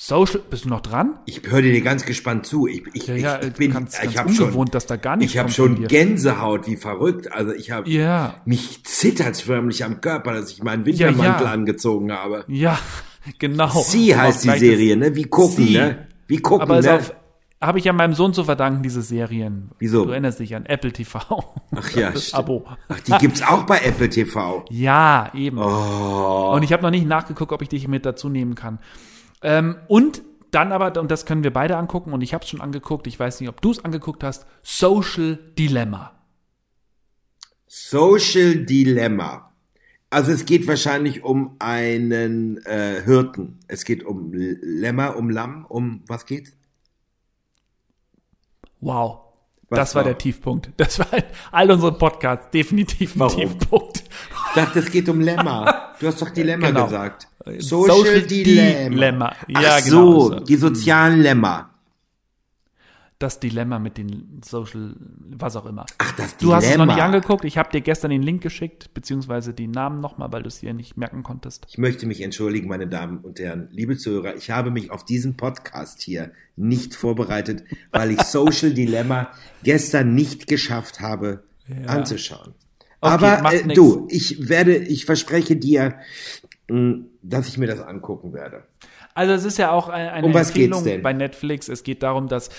Social, 0.01 0.41
bist 0.49 0.65
du 0.65 0.69
noch 0.69 0.81
dran? 0.81 1.19
Ich 1.27 1.43
höre 1.45 1.61
dir 1.61 1.81
ganz 1.81 2.05
gespannt 2.07 2.47
zu. 2.47 2.69
Ich, 2.69 2.85
ich, 2.93 3.09
Ja, 3.09 3.17
ja, 3.17 3.43
ich, 3.43 3.53
bin, 3.55 3.73
ganz, 3.73 3.99
ich 4.01 4.15
ganz 4.15 4.39
ungewohnt, 4.39 4.69
schon, 4.69 4.73
dass 4.73 4.87
da 4.87 4.95
gar 4.95 5.17
nichts 5.17 5.33
ich 5.35 5.39
habe 5.41 5.51
schon. 5.51 5.89
Gänsehaut, 5.89 6.69
wie 6.69 6.77
verrückt. 6.77 7.33
Also 7.33 7.53
ich 7.53 7.73
habe, 7.73 7.91
Ja, 7.91 8.37
mich 8.45 8.85
zittert's 8.85 9.41
förmlich 9.41 9.85
am 9.85 10.01
Körper, 10.01 10.35
dass 10.35 10.53
ich 10.53 10.63
meinen 10.63 10.87
Wintermantel 10.87 11.47
ja. 11.47 11.53
angezogen 11.53 12.13
habe. 12.13 12.45
ja, 12.47 12.79
genau. 13.41 13.71
Sie 13.71 14.15
Aber 14.15 14.23
heißt 14.23 14.45
die 14.45 14.57
Serie, 14.57 14.97
ne? 14.97 15.17
Wie 15.17 15.25
gucken, 15.25 15.67
Sie. 15.67 15.73
ne? 15.73 16.07
Wie 16.29 16.39
gucken, 16.39 16.63
Aber 16.63 16.81
ne? 16.81 16.99
es 17.01 17.13
habe 17.61 17.81
ich 17.81 17.85
ja 17.85 17.93
meinem 17.93 18.15
Sohn 18.15 18.33
zu 18.33 18.45
verdanken, 18.45 18.85
diese 18.85 19.03
Serien. 19.03 19.73
Wieso? 19.81 20.05
Du 20.05 20.13
erinnerst 20.13 20.39
dich 20.39 20.55
an 20.55 20.65
Apple 20.67 20.93
TV. 20.93 21.19
Ach 21.75 21.91
ja, 21.97 22.11
das 22.13 22.29
stimmt. 22.29 22.39
Abo. 22.39 22.65
Ach, 22.89 23.01
die 23.01 23.13
gibt's 23.19 23.43
auch 23.43 23.65
bei 23.65 23.81
Apple 23.81 24.09
TV. 24.09 24.65
Ja, 24.71 25.33
eben. 25.35 25.59
Oh. 25.59 26.53
Und 26.55 26.63
ich 26.63 26.73
habe 26.73 26.85
noch 26.85 26.91
nicht 26.91 27.09
nachgeguckt, 27.09 27.51
ob 27.51 27.63
ich 27.63 27.69
dich 27.69 27.89
mit 27.89 28.07
dazu 28.07 28.29
nehmen 28.29 28.55
kann. 28.55 28.79
Ähm, 29.43 29.77
und 29.89 30.23
dann 30.51 30.73
aber, 30.73 30.99
und 31.01 31.11
das 31.11 31.27
können 31.27 31.43
wir 31.43 31.53
beide 31.53 31.77
angucken, 31.77 32.13
und 32.13 32.23
ich 32.23 32.35
habe 32.35 32.43
es 32.45 32.51
schon 32.51 32.61
angeguckt, 32.61 33.07
ich 33.07 33.19
weiß 33.19 33.41
nicht, 33.41 33.49
ob 33.49 33.61
du 33.61 33.71
es 33.71 33.85
angeguckt 33.85 34.25
hast, 34.25 34.47
Social 34.63 35.39
Dilemma. 35.59 36.13
Social 37.67 38.65
Dilemma. 38.65 39.53
Also 40.11 40.33
es 40.33 40.47
geht 40.47 40.67
wahrscheinlich 40.67 41.23
um 41.23 41.57
einen 41.59 42.65
äh, 42.65 43.03
Hirten. 43.05 43.61
Es 43.69 43.85
geht 43.85 44.05
um 44.05 44.33
Lämmer, 44.33 45.17
um 45.17 45.29
Lamm, 45.29 45.67
um 45.69 46.03
was 46.07 46.25
geht's? 46.25 46.57
Wow. 48.81 49.21
Was 49.69 49.79
das 49.79 49.95
war 49.95 50.01
war? 50.01 50.05
der 50.05 50.19
Tiefpunkt. 50.19 50.73
Das 50.79 50.99
war 50.99 51.09
all 51.53 51.71
unseren 51.71 51.99
Podcasts 51.99 52.51
definitiv 52.51 53.17
ein 53.17 53.21
Warum? 53.21 53.37
Tiefpunkt. 53.37 53.99
Ich 53.99 54.55
dachte, 54.55 54.79
es 54.79 54.91
geht 54.91 55.11
um 55.11 55.21
Lämmer. 55.21 55.85
Du 56.01 56.07
hast 56.07 56.21
doch 56.23 56.31
Dilemma 56.31 56.69
Genau. 56.69 56.85
gesagt. 56.85 57.29
Social 57.59 58.23
Dilemma. 58.23 59.35
Ja, 59.49 59.61
Ach 59.79 59.85
genau. 59.85 60.21
so, 60.29 60.41
die 60.41 60.57
sozialen 60.57 61.21
Lämmer. 61.21 61.71
Das 63.21 63.41
Dilemma 63.41 63.81
mit 63.81 63.99
den 63.99 64.41
Social, 64.45 64.95
was 65.31 65.57
auch 65.57 65.67
immer. 65.67 65.87
Ach, 65.99 66.13
das 66.13 66.37
Du 66.37 66.55
hast 66.55 66.63
es 66.67 66.77
noch 66.77 66.85
nicht 66.87 66.95
Dilemma. 66.95 67.17
angeguckt. 67.17 67.45
Ich 67.45 67.59
habe 67.59 67.69
dir 67.73 67.81
gestern 67.81 68.13
den 68.13 68.23
Link 68.23 68.43
geschickt, 68.45 68.95
beziehungsweise 68.95 69.53
die 69.53 69.67
Namen 69.67 70.01
nochmal, 70.01 70.31
weil 70.31 70.43
du 70.45 70.49
es 70.49 70.61
dir 70.61 70.73
nicht 70.73 70.97
merken 70.97 71.25
konntest. 71.25 71.67
Ich 71.69 71.79
möchte 71.79 72.07
mich 72.07 72.21
entschuldigen, 72.21 72.69
meine 72.69 72.87
Damen 72.87 73.19
und 73.19 73.41
Herren, 73.41 73.67
liebe 73.73 73.97
Zuhörer. 73.97 74.37
Ich 74.37 74.53
habe 74.53 74.71
mich 74.71 74.93
auf 74.93 75.05
diesen 75.05 75.37
Podcast 75.37 76.01
hier 76.01 76.31
nicht 76.55 76.95
vorbereitet, 76.95 77.65
weil 77.91 78.13
ich 78.13 78.21
Social 78.23 78.71
Dilemma 78.73 79.33
gestern 79.65 80.15
nicht 80.15 80.47
geschafft 80.47 81.01
habe 81.01 81.43
anzuschauen. 81.89 82.55
Aber 83.01 83.43
macht 83.43 83.55
äh, 83.55 83.75
du, 83.75 84.07
ich 84.11 84.49
werde, 84.49 84.77
ich 84.77 85.05
verspreche 85.05 85.57
dir, 85.57 85.97
mh, 86.69 87.05
dass 87.23 87.49
ich 87.49 87.59
mir 87.59 87.67
das 87.67 87.81
angucken 87.81 88.33
werde. 88.33 88.65
Also 89.15 89.33
es 89.33 89.45
ist 89.45 89.59
ja 89.59 89.73
auch 89.73 89.89
ein- 89.89 90.09
eine 90.11 90.27
Um 90.27 90.37
Empfehlung 90.37 90.85
bei 91.03 91.13
Netflix. 91.13 91.69
Es 91.69 91.83
geht 91.83 92.05
darum, 92.05 92.29
dass 92.29 92.51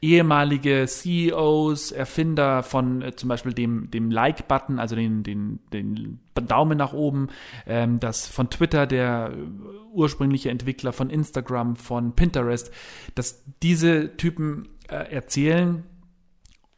ehemalige 0.00 0.86
CEOs, 0.86 1.92
Erfinder 1.92 2.62
von 2.62 3.02
äh, 3.02 3.14
zum 3.16 3.28
Beispiel 3.28 3.52
dem, 3.52 3.90
dem 3.90 4.10
Like-Button, 4.10 4.78
also 4.78 4.96
den, 4.96 5.22
den, 5.24 5.58
den 5.74 6.18
Daumen 6.34 6.78
nach 6.78 6.94
oben, 6.94 7.28
ähm, 7.66 8.00
das 8.00 8.26
von 8.26 8.48
Twitter, 8.48 8.86
der 8.86 9.32
äh, 9.34 9.36
ursprüngliche 9.92 10.48
Entwickler 10.50 10.92
von 10.94 11.10
Instagram, 11.10 11.76
von 11.76 12.14
Pinterest, 12.14 12.70
dass 13.14 13.42
diese 13.62 14.16
Typen 14.16 14.68
äh, 14.88 15.12
erzählen, 15.12 15.82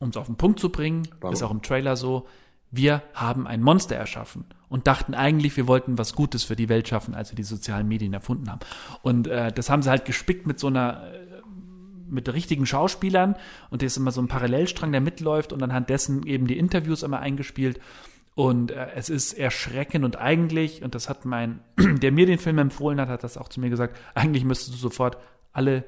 um 0.01 0.09
es 0.09 0.17
auf 0.17 0.27
den 0.27 0.37
Punkt 0.37 0.59
zu 0.59 0.71
bringen, 0.71 1.07
Warum? 1.21 1.33
ist 1.35 1.43
auch 1.43 1.51
im 1.53 1.63
Trailer 1.63 1.95
so, 1.97 2.27
wir 2.71 3.03
haben 3.15 3.47
ein 3.47 3.63
Monster 3.63 3.97
erschaffen 3.97 4.45
und 4.69 4.87
dachten 4.87 5.15
eigentlich, 5.15 5.57
wir 5.57 5.67
wollten 5.67 5.99
was 5.99 6.15
Gutes 6.15 6.45
für 6.45 6.57
die 6.57 6.69
Welt 6.69 6.89
schaffen, 6.89 7.15
als 7.15 7.31
wir 7.31 7.37
die 7.37 7.43
sozialen 7.43 7.89
Medien 7.89 8.13
erfunden 8.13 8.51
haben. 8.51 8.61
Und 9.03 9.27
äh, 9.27 9.53
das 9.53 9.71
haben 9.71 9.83
sie 9.83 9.91
halt 9.91 10.05
gespickt 10.05 10.47
mit 10.47 10.59
so 10.59 10.67
einer, 10.67 11.03
äh, 11.13 11.43
mit 12.09 12.33
richtigen 12.33 12.67
Schauspielern 12.67 13.37
und 13.71 13.83
da 13.83 13.87
ist 13.87 13.97
immer 13.97 14.13
so 14.13 14.21
ein 14.21 14.29
Parallelstrang, 14.29 14.93
der 14.93 15.01
mitläuft 15.01 15.53
und 15.53 15.63
anhand 15.63 15.89
dessen 15.89 16.27
eben 16.27 16.47
die 16.47 16.59
Interviews 16.59 17.03
immer 17.03 17.21
eingespielt. 17.21 17.81
Und 18.35 18.71
äh, 18.71 18.89
es 18.95 19.09
ist 19.09 19.33
erschreckend 19.33 20.05
und 20.05 20.17
eigentlich, 20.17 20.83
und 20.83 20.95
das 20.95 21.09
hat 21.09 21.25
mein, 21.25 21.61
der 21.77 22.13
mir 22.13 22.27
den 22.27 22.39
Film 22.39 22.59
empfohlen 22.59 23.01
hat, 23.01 23.09
hat 23.09 23.25
das 23.25 23.39
auch 23.39 23.49
zu 23.49 23.61
mir 23.61 23.71
gesagt, 23.71 23.97
eigentlich 24.15 24.45
müsstest 24.45 24.75
du 24.75 24.79
sofort 24.79 25.17
alle 25.53 25.85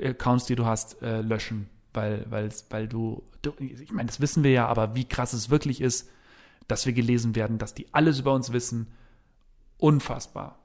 Accounts, 0.00 0.44
die 0.44 0.54
du 0.54 0.66
hast, 0.66 1.02
äh, 1.02 1.20
löschen, 1.20 1.68
weil, 1.92 2.26
weil, 2.30 2.50
weil 2.70 2.86
du, 2.86 3.22
ich 3.58 3.92
meine, 3.92 4.06
das 4.06 4.20
wissen 4.20 4.42
wir 4.44 4.50
ja, 4.50 4.66
aber 4.66 4.94
wie 4.94 5.04
krass 5.08 5.32
es 5.32 5.50
wirklich 5.50 5.80
ist, 5.80 6.08
dass 6.68 6.86
wir 6.86 6.92
gelesen 6.92 7.34
werden, 7.34 7.58
dass 7.58 7.74
die 7.74 7.86
alles 7.92 8.20
über 8.20 8.32
uns 8.32 8.52
wissen, 8.52 8.86
unfassbar. 9.78 10.58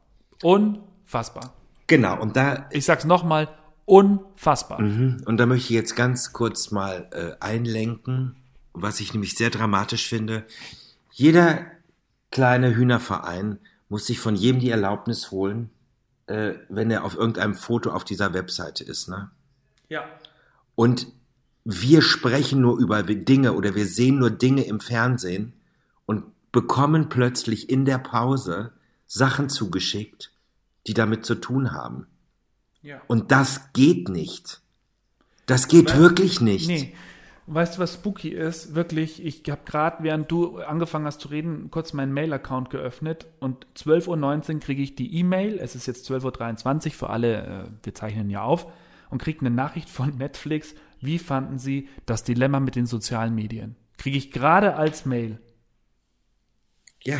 Unfassbar. 0.43 1.53
Genau, 1.87 2.19
und 2.21 2.35
da, 2.35 2.67
Ich 2.71 2.85
sag's 2.85 3.05
nochmal, 3.05 3.47
unfassbar. 3.85 4.79
und 4.79 5.37
da 5.37 5.45
möchte 5.45 5.65
ich 5.65 5.69
jetzt 5.77 5.95
ganz 5.95 6.33
kurz 6.33 6.71
mal 6.71 7.07
äh, 7.11 7.43
einlenken, 7.43 8.35
was 8.73 8.99
ich 8.99 9.13
nämlich 9.13 9.35
sehr 9.35 9.49
dramatisch 9.49 10.07
finde. 10.07 10.45
Jeder 11.11 11.65
kleine 12.31 12.75
Hühnerverein 12.75 13.59
muss 13.87 14.07
sich 14.07 14.19
von 14.19 14.35
jedem 14.35 14.59
die 14.59 14.69
Erlaubnis 14.71 15.31
holen, 15.31 15.69
äh, 16.27 16.55
wenn 16.69 16.91
er 16.91 17.05
auf 17.05 17.15
irgendeinem 17.15 17.53
Foto 17.55 17.91
auf 17.91 18.03
dieser 18.03 18.33
Webseite 18.33 18.83
ist, 18.83 19.07
ne? 19.07 19.29
Ja. 19.87 20.03
Und 20.73 21.07
wir 21.65 22.01
sprechen 22.03 22.61
nur 22.61 22.77
über 22.77 23.01
Dinge 23.03 23.53
oder 23.53 23.75
wir 23.75 23.87
sehen 23.87 24.19
nur 24.19 24.29
Dinge 24.29 24.63
im 24.65 24.79
Fernsehen 24.79 25.53
und 26.05 26.23
bekommen 26.51 27.09
plötzlich 27.09 27.69
in 27.69 27.85
der 27.85 27.97
Pause 27.97 28.71
Sachen 29.07 29.49
zugeschickt, 29.49 30.31
die 30.87 30.93
damit 30.93 31.25
zu 31.25 31.35
tun 31.35 31.71
haben. 31.73 32.05
Ja. 32.81 33.01
Und 33.07 33.31
das 33.31 33.73
geht 33.73 34.09
nicht. 34.09 34.61
Das 35.47 35.67
geht 35.67 35.89
Weißt- 35.89 35.97
wirklich 35.99 36.39
nicht. 36.41 36.67
Nee. 36.67 36.93
Weißt 37.47 37.75
du, 37.77 37.79
was 37.81 37.93
spooky 37.93 38.29
ist? 38.29 38.73
Wirklich, 38.73 39.23
ich 39.23 39.43
habe 39.51 39.61
gerade, 39.65 40.03
während 40.03 40.31
du 40.31 40.57
angefangen 40.57 41.05
hast 41.05 41.21
zu 41.21 41.27
reden, 41.27 41.69
kurz 41.69 41.93
meinen 41.93 42.11
Mail-Account 42.11 42.71
geöffnet 42.71 43.27
und 43.39 43.67
12.19 43.75 44.55
Uhr 44.55 44.59
kriege 44.61 44.81
ich 44.81 44.95
die 44.95 45.15
E-Mail, 45.19 45.59
es 45.59 45.75
ist 45.75 45.85
jetzt 45.85 46.09
12.23 46.09 46.87
Uhr 46.87 46.91
für 46.93 47.09
alle, 47.11 47.45
äh, 47.45 47.69
wir 47.83 47.93
zeichnen 47.93 48.31
ja 48.31 48.41
auf, 48.41 48.65
und 49.15 49.21
kriege 49.21 49.39
eine 49.39 49.49
Nachricht 49.49 49.89
von 49.89 50.17
Netflix, 50.17 50.75
wie 50.99 51.19
fanden 51.19 51.57
sie 51.57 51.87
das 52.05 52.25
Dilemma 52.25 52.59
mit 52.59 52.75
den 52.75 52.85
sozialen 52.85 53.33
Medien? 53.33 53.77
Kriege 53.97 54.17
ich 54.17 54.29
gerade 54.29 54.75
als 54.75 55.05
Mail. 55.05 55.39
Ja. 57.01 57.19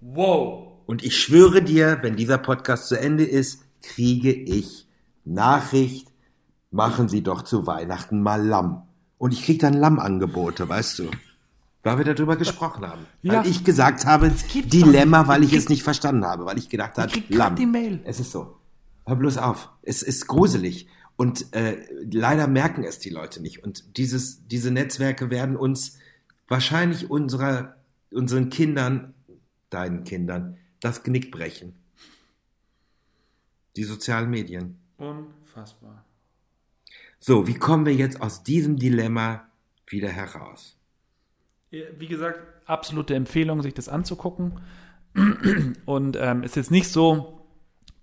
Wow. 0.00 0.68
Und 0.86 1.02
ich 1.02 1.18
schwöre 1.20 1.62
dir, 1.62 1.98
wenn 2.02 2.14
dieser 2.14 2.38
Podcast 2.38 2.86
zu 2.86 2.94
Ende 2.96 3.24
ist, 3.24 3.64
kriege 3.82 4.32
ich 4.32 4.86
Nachricht, 5.24 6.06
machen 6.70 7.08
Sie 7.08 7.24
doch 7.24 7.42
zu 7.42 7.66
Weihnachten 7.66 8.22
mal 8.22 8.46
Lamm. 8.46 8.82
Und 9.18 9.32
ich 9.32 9.42
kriege 9.44 9.58
dann 9.58 9.74
Lammangebote, 9.74 10.68
weißt 10.68 11.00
du. 11.00 11.10
Weil 11.82 11.98
wir 11.98 12.04
darüber 12.14 12.36
gesprochen 12.36 12.86
haben. 12.86 13.04
Ja. 13.22 13.32
Weil 13.42 13.48
ich 13.50 13.64
gesagt 13.64 14.06
habe, 14.06 14.30
gibt's 14.52 14.70
Dilemma, 14.70 15.18
doch 15.18 15.24
nicht. 15.24 15.28
weil 15.34 15.42
ich 15.42 15.52
Ich 15.54 15.58
es 15.58 15.68
nicht 15.68 15.82
verstanden 15.82 16.24
habe, 16.24 16.44
weil 16.44 16.56
ich 16.58 16.68
gedacht 16.68 16.98
habe, 16.98 17.10
Lamm. 17.30 17.56
die 17.56 17.66
Mail. 17.66 18.00
Es 18.04 18.20
ist 18.20 18.30
so. 18.30 18.58
Hör 19.06 19.16
bloß 19.16 19.38
auf. 19.38 19.70
Es 19.82 20.02
ist 20.02 20.28
gruselig. 20.28 20.86
Und 21.20 21.52
äh, 21.54 21.86
leider 22.10 22.46
merken 22.46 22.82
es 22.82 22.98
die 22.98 23.10
Leute 23.10 23.42
nicht. 23.42 23.62
Und 23.62 23.98
dieses, 23.98 24.48
diese 24.48 24.70
Netzwerke 24.70 25.28
werden 25.28 25.54
uns 25.54 25.98
wahrscheinlich 26.48 27.10
unserer, 27.10 27.76
unseren 28.10 28.48
Kindern, 28.48 29.12
deinen 29.68 30.04
Kindern, 30.04 30.56
das 30.80 31.02
Genick 31.02 31.30
brechen. 31.30 31.74
Die 33.76 33.84
sozialen 33.84 34.30
Medien. 34.30 34.78
Unfassbar. 34.96 36.06
So, 37.18 37.46
wie 37.46 37.52
kommen 37.52 37.84
wir 37.84 37.94
jetzt 37.94 38.22
aus 38.22 38.42
diesem 38.42 38.78
Dilemma 38.78 39.46
wieder 39.86 40.08
heraus? 40.08 40.78
Wie 41.68 42.06
gesagt, 42.06 42.40
absolute 42.64 43.14
Empfehlung, 43.14 43.60
sich 43.60 43.74
das 43.74 43.90
anzugucken. 43.90 44.58
Und 45.84 46.16
ähm, 46.18 46.44
es 46.44 46.52
ist 46.52 46.56
jetzt 46.56 46.70
nicht 46.70 46.88
so, 46.88 47.39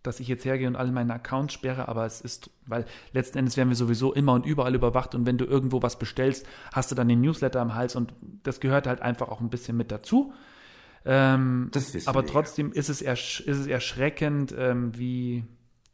dass 0.07 0.19
ich 0.19 0.27
jetzt 0.27 0.45
hergehe 0.45 0.67
und 0.67 0.75
alle 0.75 0.91
meine 0.91 1.13
Accounts 1.13 1.53
sperre, 1.53 1.87
aber 1.87 2.05
es 2.05 2.21
ist, 2.21 2.49
weil 2.65 2.85
letzten 3.13 3.37
Endes 3.37 3.57
werden 3.57 3.69
wir 3.69 3.75
sowieso 3.75 4.13
immer 4.13 4.33
und 4.33 4.45
überall 4.45 4.73
überwacht 4.73 5.13
und 5.13 5.25
wenn 5.25 5.37
du 5.37 5.45
irgendwo 5.45 5.81
was 5.81 5.99
bestellst, 5.99 6.47
hast 6.73 6.89
du 6.89 6.95
dann 6.95 7.07
den 7.07 7.21
Newsletter 7.21 7.61
am 7.61 7.75
Hals 7.75 7.95
und 7.95 8.13
das 8.43 8.59
gehört 8.59 8.87
halt 8.87 9.01
einfach 9.01 9.29
auch 9.29 9.41
ein 9.41 9.49
bisschen 9.49 9.77
mit 9.77 9.91
dazu. 9.91 10.33
Ähm, 11.05 11.69
aber 12.05 12.21
wir 12.21 12.27
ja. 12.27 12.33
trotzdem 12.33 12.71
ist 12.71 12.89
es, 12.89 13.01
ersch 13.01 13.41
ist 13.41 13.57
es 13.57 13.67
erschreckend, 13.67 14.53
ähm, 14.57 14.97
wie 14.97 15.45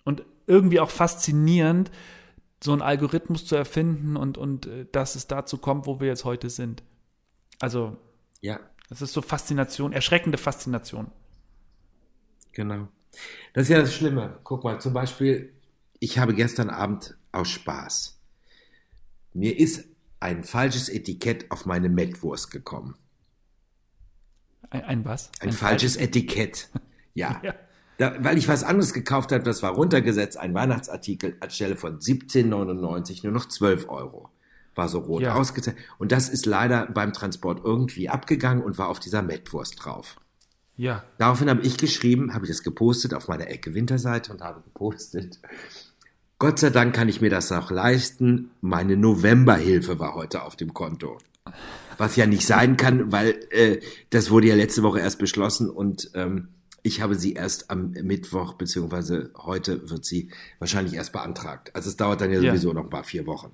und 0.04 0.24
irgendwie 0.48 0.80
auch 0.80 0.90
faszinierend, 0.90 1.92
so 2.64 2.72
einen 2.72 2.82
Algorithmus 2.82 3.46
zu 3.46 3.56
erfinden 3.56 4.16
und, 4.16 4.38
und 4.38 4.68
äh, 4.68 4.86
dass 4.92 5.16
es 5.16 5.28
dazu 5.28 5.58
kommt, 5.58 5.86
wo 5.86 6.00
wir 6.00 6.08
jetzt 6.08 6.26
heute 6.26 6.50
sind. 6.50 6.84
Also, 7.60 7.98
Ja, 8.42 8.60
das 8.90 9.02
ist 9.02 9.14
so 9.14 9.22
Faszination, 9.22 9.92
erschreckende 9.92 10.38
Faszination. 10.38 11.12
genau. 12.52 12.88
Das 13.54 13.64
ist 13.64 13.70
ja 13.70 13.80
das 13.80 13.94
Schlimme. 13.94 14.40
Guck 14.44 14.64
mal, 14.64 14.80
zum 14.82 14.94
Beispiel, 14.94 15.54
ich 16.00 16.18
habe 16.20 16.34
gestern 16.34 16.70
Abend 16.70 17.16
aus 17.32 17.50
Spaß. 17.50 18.20
Mir 19.34 19.58
ist 19.58 19.86
ein 20.20 20.44
falsches 20.44 20.90
Etikett 20.90 21.52
auf 21.52 21.66
meine 21.66 21.90
Mettwurst 21.90 22.52
gekommen. 22.52 22.96
Ein, 24.70 24.84
ein 24.84 25.06
was? 25.06 25.32
Ein, 25.40 25.52
falsches 25.52 25.96
Etikett. 25.96 26.70
Ja. 27.16 27.40
Ja. 27.44 27.54
Da, 28.00 28.16
weil 28.24 28.40
ich 28.40 28.48
was 28.48 28.64
anderes 28.64 28.92
gekauft 28.92 29.32
habe, 29.32 29.44
das 29.44 29.62
war 29.62 29.74
runtergesetzt, 29.74 30.36
ein 30.36 30.56
Weihnachtsartikel 30.56 31.38
anstelle 31.42 31.76
von 31.76 32.00
17,99 32.00 33.20
nur 33.22 33.32
noch 33.34 33.48
12 33.48 33.88
Euro. 33.88 34.30
War 34.74 34.90
so 34.90 34.98
rot 34.98 35.22
Ja. 35.22 35.36
ausgezeichnet. 35.36 35.86
Und 36.00 36.12
das 36.12 36.28
ist 36.28 36.48
leider 36.48 36.88
beim 36.88 37.14
Transport 37.14 37.62
irgendwie 37.64 38.10
abgegangen 38.10 38.64
und 38.64 38.80
war 38.80 38.88
auf 38.90 39.00
dieser 39.00 39.22
Mettwurst 39.22 39.86
drauf. 39.86 40.20
Ja. 40.76 41.04
Daraufhin 41.18 41.50
habe 41.50 41.62
ich 41.62 41.78
geschrieben, 41.78 42.34
habe 42.34 42.46
ich 42.46 42.52
das 42.52 42.64
gepostet 42.64 43.14
auf 43.14 43.28
meiner 43.28 43.48
Ecke 43.50 43.74
Winterseite 43.74 44.32
und 44.32 44.42
habe 44.42 44.62
gepostet. 44.62 45.40
Gott 46.40 46.60
sei 46.60 46.72
Dank 46.72 46.94
kann 46.96 47.08
ich 47.10 47.22
mir 47.22 47.30
das 47.30 47.52
auch 47.52 47.72
leisten. 47.72 48.52
Meine 48.62 48.98
Novemberhilfe 48.98 50.00
war 50.00 50.16
heute 50.16 50.44
auf 50.44 50.56
dem 50.56 50.74
Konto. 50.74 51.20
Was 51.98 52.16
ja 52.16 52.26
nicht 52.26 52.46
sein 52.48 52.76
kann, 52.76 53.12
weil 53.12 53.40
äh, 53.52 53.80
das 54.10 54.32
wurde 54.32 54.48
ja 54.48 54.56
letzte 54.56 54.82
Woche 54.84 55.00
erst 55.00 55.20
beschlossen 55.20 55.70
und 55.70 56.10
ähm, 56.16 56.50
ich 56.82 57.02
habe 57.02 57.16
sie 57.16 57.34
erst 57.34 57.70
am 57.70 57.92
Mittwoch, 57.92 58.54
beziehungsweise 58.56 59.32
heute 59.38 59.90
wird 59.90 60.04
sie 60.04 60.32
wahrscheinlich 60.60 60.96
erst 60.96 61.14
beantragt. 61.14 61.74
Also 61.76 61.90
es 61.90 61.96
dauert 61.96 62.20
dann 62.20 62.32
ja 62.32 62.40
Ja. 62.42 62.52
sowieso 62.52 62.74
noch 62.74 62.90
mal 62.90 63.04
vier 63.04 63.26
Wochen. 63.28 63.52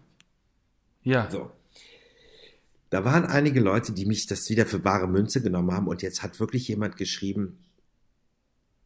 Ja. 1.04 1.30
So. 1.30 1.52
Da 2.90 3.06
waren 3.06 3.26
einige 3.26 3.60
Leute, 3.60 3.92
die 3.92 4.06
mich 4.06 4.26
das 4.26 4.50
wieder 4.50 4.66
für 4.66 4.80
bare 4.80 5.08
Münze 5.08 5.42
genommen 5.42 5.72
haben 5.72 5.88
und 5.88 6.02
jetzt 6.02 6.24
hat 6.24 6.40
wirklich 6.40 6.68
jemand 6.68 6.98
geschrieben, 6.98 7.60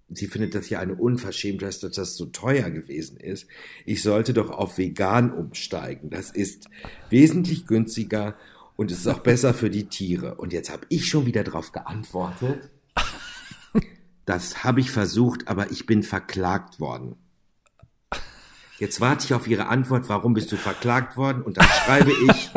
sie 0.09 0.27
findet 0.27 0.55
das 0.55 0.69
ja 0.69 0.79
eine 0.79 0.95
Unverschämtheit, 0.95 1.81
dass 1.81 1.95
das 1.95 2.15
so 2.15 2.25
teuer 2.25 2.69
gewesen 2.69 3.17
ist. 3.17 3.47
Ich 3.85 4.01
sollte 4.01 4.33
doch 4.33 4.49
auf 4.49 4.77
vegan 4.77 5.31
umsteigen. 5.31 6.09
Das 6.09 6.31
ist 6.31 6.67
wesentlich 7.09 7.65
günstiger 7.65 8.35
und 8.75 8.91
es 8.91 8.99
ist 8.99 9.07
auch 9.07 9.19
besser 9.19 9.53
für 9.53 9.69
die 9.69 9.85
Tiere. 9.85 10.35
Und 10.35 10.53
jetzt 10.53 10.69
habe 10.69 10.85
ich 10.89 11.07
schon 11.07 11.25
wieder 11.25 11.43
darauf 11.43 11.71
geantwortet. 11.71 12.69
Das 14.25 14.63
habe 14.63 14.79
ich 14.79 14.91
versucht, 14.91 15.47
aber 15.47 15.71
ich 15.71 15.85
bin 15.85 16.01
verklagt 16.01 16.79
worden. 16.79 17.15
Jetzt 18.79 19.01
warte 19.01 19.25
ich 19.25 19.33
auf 19.33 19.47
Ihre 19.47 19.67
Antwort, 19.67 20.09
warum 20.09 20.33
bist 20.33 20.51
du 20.51 20.57
verklagt 20.57 21.17
worden? 21.17 21.41
Und 21.41 21.57
dann 21.57 21.67
schreibe 21.67 22.11
ich, 22.11 22.51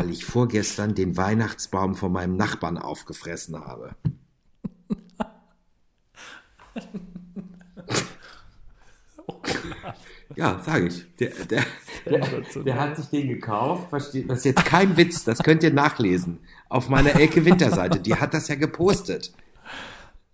weil 0.00 0.10
ich 0.10 0.24
vorgestern 0.24 0.94
den 0.94 1.18
Weihnachtsbaum 1.18 1.94
von 1.94 2.10
meinem 2.10 2.34
Nachbarn 2.34 2.78
aufgefressen 2.78 3.60
habe. 3.60 3.94
Ja, 10.36 10.58
sage 10.64 10.86
ich. 10.86 11.16
Der, 11.16 11.30
der, 11.50 11.64
der, 12.06 12.62
der 12.62 12.80
hat 12.80 12.96
sich 12.96 13.06
den 13.08 13.28
gekauft. 13.28 13.90
Versteht, 13.90 14.30
das 14.30 14.38
ist 14.38 14.44
jetzt 14.44 14.64
kein 14.64 14.96
Witz, 14.96 15.24
das 15.24 15.42
könnt 15.42 15.62
ihr 15.62 15.72
nachlesen. 15.72 16.38
Auf 16.70 16.88
meiner 16.88 17.14
Elke 17.14 17.44
Winterseite. 17.44 18.00
Die 18.00 18.14
hat 18.14 18.32
das 18.32 18.48
ja 18.48 18.54
gepostet. 18.54 19.34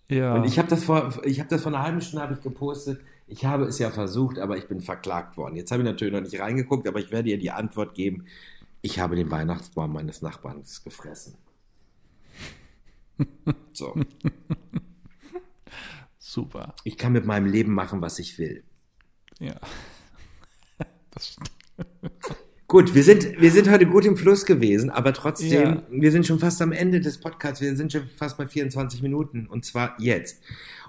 Ja. 0.08 0.34
Und 0.34 0.44
ich 0.44 0.60
habe 0.60 0.68
das 0.68 0.84
vor, 0.84 1.12
ich 1.24 1.40
habe 1.40 1.48
das 1.48 1.62
vor 1.62 1.72
einer 1.72 1.82
halben 1.82 2.00
Stunde 2.02 2.22
habe 2.22 2.34
ich 2.34 2.40
gepostet. 2.40 3.00
Ich 3.26 3.44
habe 3.44 3.64
es 3.64 3.80
ja 3.80 3.90
versucht, 3.90 4.38
aber 4.38 4.56
ich 4.56 4.68
bin 4.68 4.80
verklagt 4.80 5.36
worden. 5.36 5.56
Jetzt 5.56 5.72
habe 5.72 5.82
ich 5.82 5.86
natürlich 5.86 6.14
noch 6.14 6.20
nicht 6.20 6.38
reingeguckt, 6.38 6.86
aber 6.86 7.00
ich 7.00 7.10
werde 7.10 7.30
ihr 7.30 7.38
die 7.38 7.50
Antwort 7.50 7.94
geben. 7.94 8.26
Ich 8.82 8.98
habe 8.98 9.16
den 9.16 9.30
Weihnachtsbaum 9.30 9.92
meines 9.92 10.22
Nachbarns 10.22 10.82
gefressen. 10.84 11.36
So. 13.72 13.94
Super. 16.18 16.74
Ich 16.84 16.96
kann 16.96 17.12
mit 17.12 17.24
meinem 17.26 17.46
Leben 17.46 17.72
machen, 17.72 18.00
was 18.00 18.18
ich 18.18 18.38
will. 18.38 18.64
Ja. 19.38 19.54
Das, 21.10 21.36
Gut, 22.68 22.94
wir 22.94 23.04
sind, 23.04 23.40
wir 23.40 23.50
sind 23.52 23.70
heute 23.70 23.86
gut 23.86 24.04
im 24.04 24.16
Fluss 24.16 24.44
gewesen, 24.44 24.90
aber 24.90 25.12
trotzdem, 25.14 25.62
Ja. 25.62 25.82
wir 25.88 26.10
sind 26.12 26.26
schon 26.26 26.38
fast 26.38 26.60
am 26.60 26.72
Ende 26.72 27.00
des 27.00 27.18
Podcasts. 27.20 27.60
Wir 27.60 27.76
sind 27.76 27.92
schon 27.92 28.08
fast 28.08 28.36
bei 28.36 28.46
24 28.46 29.02
Minuten 29.02 29.46
und 29.46 29.64
zwar 29.64 29.94
jetzt. 30.00 30.42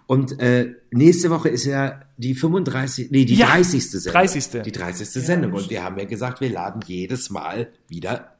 Und 0.08 0.40
äh, 0.40 0.74
nächste 0.92 1.30
Woche 1.30 1.50
ist 1.50 1.66
ja 1.66 2.02
die 2.18 2.34
35, 2.34 3.12
nee, 3.12 3.26
die 3.26 3.36
Ja, 3.36 3.48
30. 3.48 3.90
Sendung. 3.92 4.14
30.. 4.14 4.62
Die 4.64 4.72
30. 4.72 5.08
Sendung. 5.10 5.54
Und 5.54 5.70
wir 5.70 5.84
haben 5.84 5.98
ja 6.00 6.06
gesagt, 6.06 6.40
wir 6.42 6.50
laden 6.50 6.82
jedes 6.86 7.30
Mal 7.30 7.72
wieder 7.90 8.38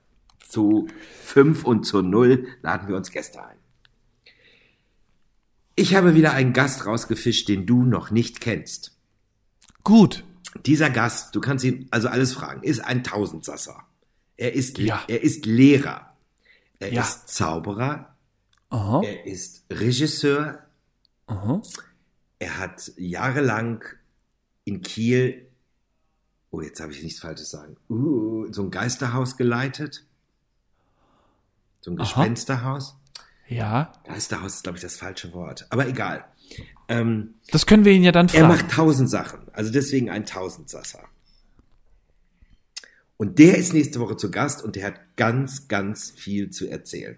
zu 0.48 0.88
5 1.26 1.66
und 1.66 1.84
zu 1.86 2.02
0 2.02 2.48
laden 2.62 2.88
wir 2.88 2.96
uns 2.96 3.12
Gäste 3.12 3.44
ein. 3.46 3.58
Ich 5.76 5.94
habe 5.96 6.16
wieder 6.16 6.34
einen 6.34 6.54
Gast 6.54 6.86
rausgefischt, 6.86 7.48
den 7.50 7.66
du 7.66 7.84
noch 7.84 8.12
nicht 8.12 8.40
kennst. 8.42 8.94
gut. 9.84 10.24
Dieser 10.66 10.90
Gast, 10.90 11.36
du 11.36 11.42
kannst 11.42 11.64
ihn 11.66 11.88
also 11.92 12.08
alles 12.08 12.34
fragen, 12.34 12.64
ist 12.64 12.80
ein 12.80 13.04
Tausendsasser. 13.04 13.84
Er 14.38 14.54
ist, 14.54 14.80
Ja. 14.80 15.04
er 15.08 15.22
ist 15.22 15.46
Lehrer. 15.46 16.16
Er 16.80 16.92
Ja. 16.94 17.02
ist 17.04 17.28
Zauberer. 17.30 18.16
Aha. 18.70 19.02
Er 19.04 19.26
ist 19.28 19.66
Regisseur. 19.70 20.64
Aha. 21.28 21.62
Er 22.40 22.58
hat 22.58 22.92
jahrelang 22.98 23.84
in 24.64 24.82
Kiel, 24.82 25.48
oh, 26.52 26.62
jetzt 26.62 26.80
habe 26.80 26.92
ich 26.92 27.04
nichts 27.04 27.20
Falsches 27.20 27.52
sagen, 27.52 27.78
uh, 27.90 28.52
so 28.52 28.64
ein 28.64 28.72
Geisterhaus 28.72 29.38
geleitet. 29.38 30.06
So 31.82 31.92
ein 31.92 32.00
Aha. 32.00 32.04
Gespensterhaus. 32.04 32.98
Ja, 33.48 33.94
Geisterhaus 34.04 34.56
ist, 34.56 34.64
glaube 34.64 34.78
ich, 34.78 34.82
das 34.82 34.98
falsche 34.98 35.34
Wort. 35.34 35.68
Aber 35.70 35.88
egal. 35.88 36.26
Ähm, 36.90 37.36
das 37.52 37.66
können 37.66 37.86
wir 37.86 37.94
ihn 37.94 38.04
ja 38.04 38.12
dann 38.12 38.28
er 38.28 38.32
fragen. 38.32 38.48
macht 38.48 38.72
tausend 38.72 39.10
Sachen. 39.10 39.40
Also 39.54 39.72
deswegen 39.72 40.10
ein 40.10 40.26
Tausendsasser. 40.26 41.04
Und 43.18 43.40
der 43.40 43.58
ist 43.58 43.74
nächste 43.74 44.00
Woche 44.00 44.16
zu 44.16 44.32
Gast 44.32 44.64
und 44.64 44.76
der 44.76 44.86
hat 44.88 45.16
ganz, 45.16 45.68
ganz 45.68 46.12
viel 46.12 46.50
zu 46.50 46.70
erzählen. 46.70 47.18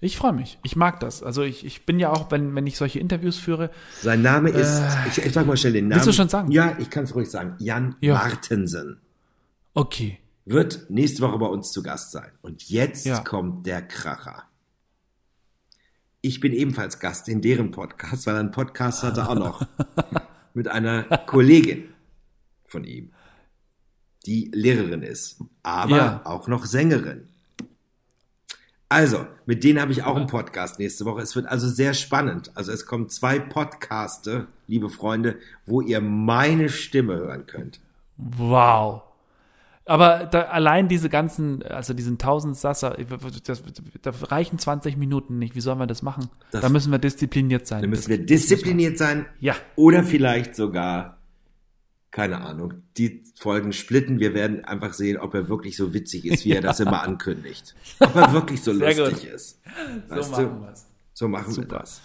Ich 0.00 0.16
freue 0.16 0.32
mich. 0.32 0.58
Ich 0.62 0.76
mag 0.76 1.00
das. 1.00 1.22
Also 1.22 1.42
ich, 1.42 1.64
ich 1.64 1.86
bin 1.86 1.98
ja 1.98 2.10
auch, 2.12 2.30
wenn, 2.30 2.54
wenn 2.54 2.66
ich 2.66 2.76
solche 2.76 2.98
Interviews 3.00 3.38
führe, 3.38 3.70
Sein 4.02 4.22
Name 4.22 4.50
ist, 4.50 4.82
ich, 5.08 5.24
ich 5.24 5.32
sag 5.32 5.46
mal 5.46 5.56
schnell 5.56 5.72
den 5.72 5.88
Namen. 5.88 5.92
Äh. 5.92 6.04
Willst 6.04 6.08
du 6.08 6.12
schon 6.12 6.28
sagen? 6.28 6.50
Ja, 6.52 6.76
ich 6.78 6.90
kann 6.90 7.04
es 7.04 7.14
ruhig 7.14 7.30
sagen. 7.30 7.54
Jan 7.58 7.96
Ja. 8.00 8.14
Martensen 8.14 9.00
okay. 9.74 10.18
wird 10.44 10.86
nächste 10.90 11.22
Woche 11.22 11.38
bei 11.38 11.46
uns 11.46 11.72
zu 11.72 11.82
Gast 11.82 12.12
sein. 12.12 12.30
Und 12.42 12.68
jetzt 12.68 13.06
Ja. 13.06 13.20
kommt 13.20 13.66
der 13.66 13.82
Kracher. 13.82 14.44
Ich 16.20 16.40
bin 16.40 16.52
ebenfalls 16.52 16.98
Gast 16.98 17.28
in 17.28 17.40
deren 17.40 17.70
Podcast, 17.70 18.26
weil 18.26 18.34
er 18.34 18.40
einen 18.40 18.50
Podcast 18.50 19.02
hatte 19.02 19.28
auch 19.28 19.34
noch 19.34 19.66
mit 20.54 20.68
einer 20.68 21.04
Kollegin 21.26 21.84
von 22.64 22.84
ihm, 22.84 23.12
die 24.26 24.50
Lehrerin 24.52 25.02
ist, 25.02 25.40
aber 25.62 25.96
Ja. 25.96 26.20
auch 26.24 26.48
noch 26.48 26.64
Sängerin. 26.66 27.28
Also, 28.88 29.26
mit 29.46 29.64
denen 29.64 29.80
habe 29.80 29.90
ich 29.90 30.04
auch 30.04 30.14
einen 30.16 30.28
Podcast 30.28 30.78
nächste 30.78 31.04
Woche. 31.04 31.20
Es 31.20 31.34
wird 31.34 31.46
also 31.46 31.68
sehr 31.68 31.92
spannend. 31.92 32.52
Also 32.54 32.70
es 32.70 32.86
kommen 32.86 33.08
zwei 33.08 33.40
Podcaste, 33.40 34.46
liebe 34.68 34.88
Freunde, 34.88 35.36
wo 35.66 35.80
ihr 35.80 36.00
meine 36.00 36.68
Stimme 36.68 37.16
hören 37.16 37.46
könnt. 37.46 37.80
Wow. 38.16 39.02
Aber 39.88 40.26
da, 40.26 40.42
allein 40.42 40.88
diese 40.88 41.08
ganzen, 41.08 41.62
also 41.62 41.94
diesen 41.94 42.14
1000 42.14 42.56
Sasser, 42.56 42.96
da 44.02 44.10
reichen 44.22 44.58
20 44.58 44.96
Minuten 44.96 45.38
nicht. 45.38 45.54
Wie 45.54 45.60
sollen 45.60 45.78
wir 45.78 45.86
das 45.86 46.02
machen? 46.02 46.28
Das- 46.50 46.60
da 46.60 46.68
müssen 46.68 46.90
wir 46.90 46.98
diszipliniert 46.98 47.66
sein. 47.66 47.82
Da 47.82 47.88
müssen 47.88 48.08
wir 48.08 48.18
diszipliniert 48.24 48.98
sein. 48.98 49.26
Ja. 49.40 49.54
Oder 49.76 50.02
vielleicht 50.04 50.56
sogar, 50.56 51.15
keine 52.16 52.40
Ahnung, 52.40 52.72
die 52.96 53.24
Folgen 53.38 53.74
splitten. 53.74 54.20
Wir 54.20 54.32
werden 54.32 54.64
einfach 54.64 54.94
sehen, 54.94 55.18
ob 55.18 55.34
er 55.34 55.50
wirklich 55.50 55.76
so 55.76 55.92
witzig 55.92 56.24
ist, 56.24 56.46
wie 56.46 56.52
er 56.52 56.62
das 56.62 56.80
immer 56.80 57.02
ankündigt. 57.02 57.74
Ob 57.98 58.16
er 58.16 58.32
wirklich 58.32 58.62
so 58.62 58.72
lustig 58.72 59.20
gut. 59.20 59.24
ist. 59.24 59.60
so 60.08 60.16
Weißt 60.16 60.30
machen 60.30 60.44
du? 60.46 60.60
wir's. 60.62 60.86
So 61.12 61.28
machen 61.28 61.48
wir 61.48 61.52
Super. 61.52 61.78
das. 61.80 62.00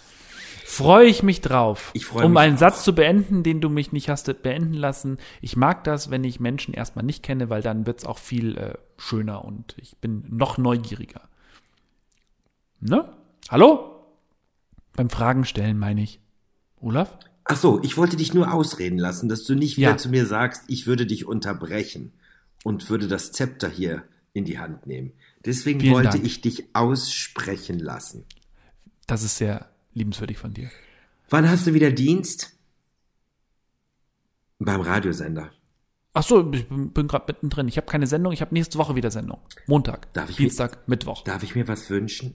Freue 0.66 1.06
ich 1.06 1.22
mich 1.22 1.40
drauf. 1.40 1.92
Ich 1.94 2.04
freue 2.04 2.26
um 2.26 2.32
mich 2.32 2.40
einen 2.42 2.56
auch. 2.56 2.60
Satz 2.60 2.84
zu 2.84 2.94
beenden, 2.94 3.42
den 3.42 3.62
du 3.62 3.70
mich 3.70 3.92
nicht 3.92 4.10
hast 4.10 4.42
beenden 4.42 4.74
lassen. 4.74 5.16
Ich 5.40 5.56
mag 5.56 5.82
das, 5.84 6.10
wenn 6.10 6.24
ich 6.24 6.40
Menschen 6.40 6.74
erstmal 6.74 7.06
nicht 7.06 7.22
kenne, 7.22 7.48
weil 7.48 7.62
dann 7.62 7.86
wird's 7.86 8.04
auch 8.04 8.18
viel 8.18 8.58
äh, 8.58 8.74
schöner 8.98 9.46
und 9.46 9.74
ich 9.78 9.96
bin 9.96 10.26
noch 10.28 10.58
neugieriger. 10.58 11.22
Ne? 12.80 13.10
Hallo? 13.48 14.04
Beim 14.94 15.08
Fragen 15.08 15.46
stellen 15.46 15.78
meine 15.78 16.02
ich. 16.02 16.20
Olaf? 16.82 17.16
Ach 17.52 17.56
so, 17.58 17.80
ich 17.82 17.96
wollte 17.98 18.16
dich 18.16 18.32
nur 18.32 18.52
ausreden 18.52 18.98
lassen, 18.98 19.28
dass 19.28 19.44
du 19.44 19.54
nicht 19.54 19.76
wieder 19.76 19.90
Ja. 19.90 19.96
zu 19.98 20.08
mir 20.08 20.24
sagst, 20.26 20.64
ich 20.68 20.86
würde 20.86 21.04
dich 21.06 21.26
unterbrechen 21.26 22.12
und 22.64 22.88
würde 22.88 23.08
das 23.08 23.30
Zepter 23.32 23.68
hier 23.68 24.04
in 24.32 24.44
die 24.46 24.58
Hand 24.58 24.86
nehmen. 24.86 25.12
Deswegen 25.44 25.80
Vielen 25.80 25.92
wollte 25.92 26.08
Dank. 26.10 26.24
ich 26.24 26.40
dich 26.40 26.64
aussprechen 26.74 27.78
lassen. 27.78 28.24
Das 29.06 29.22
ist 29.22 29.36
sehr 29.36 29.68
liebenswürdig 29.92 30.38
von 30.38 30.54
dir. 30.54 30.70
Wann 31.28 31.48
hast 31.48 31.66
du 31.66 31.74
wieder 31.74 31.90
Dienst? 31.92 32.52
Beim 34.58 34.80
Radiosender. 34.80 35.50
Ach 36.14 36.22
so, 36.22 36.50
ich 36.52 36.66
bin, 36.68 37.08
gerade 37.08 37.24
mittendrin. 37.32 37.68
Ich 37.68 37.76
habe 37.76 37.86
keine 37.86 38.06
Sendung. 38.06 38.32
Ich 38.32 38.40
habe 38.40 38.54
nächste 38.54 38.78
Woche 38.78 38.94
wieder 38.94 39.10
Sendung. 39.10 39.40
Montag, 39.66 40.08
Dienstag, 40.36 40.86
Mittwoch. 40.88 41.24
Darf 41.24 41.42
ich 41.42 41.54
mir 41.54 41.68
was 41.68 41.90
wünschen? 41.90 42.34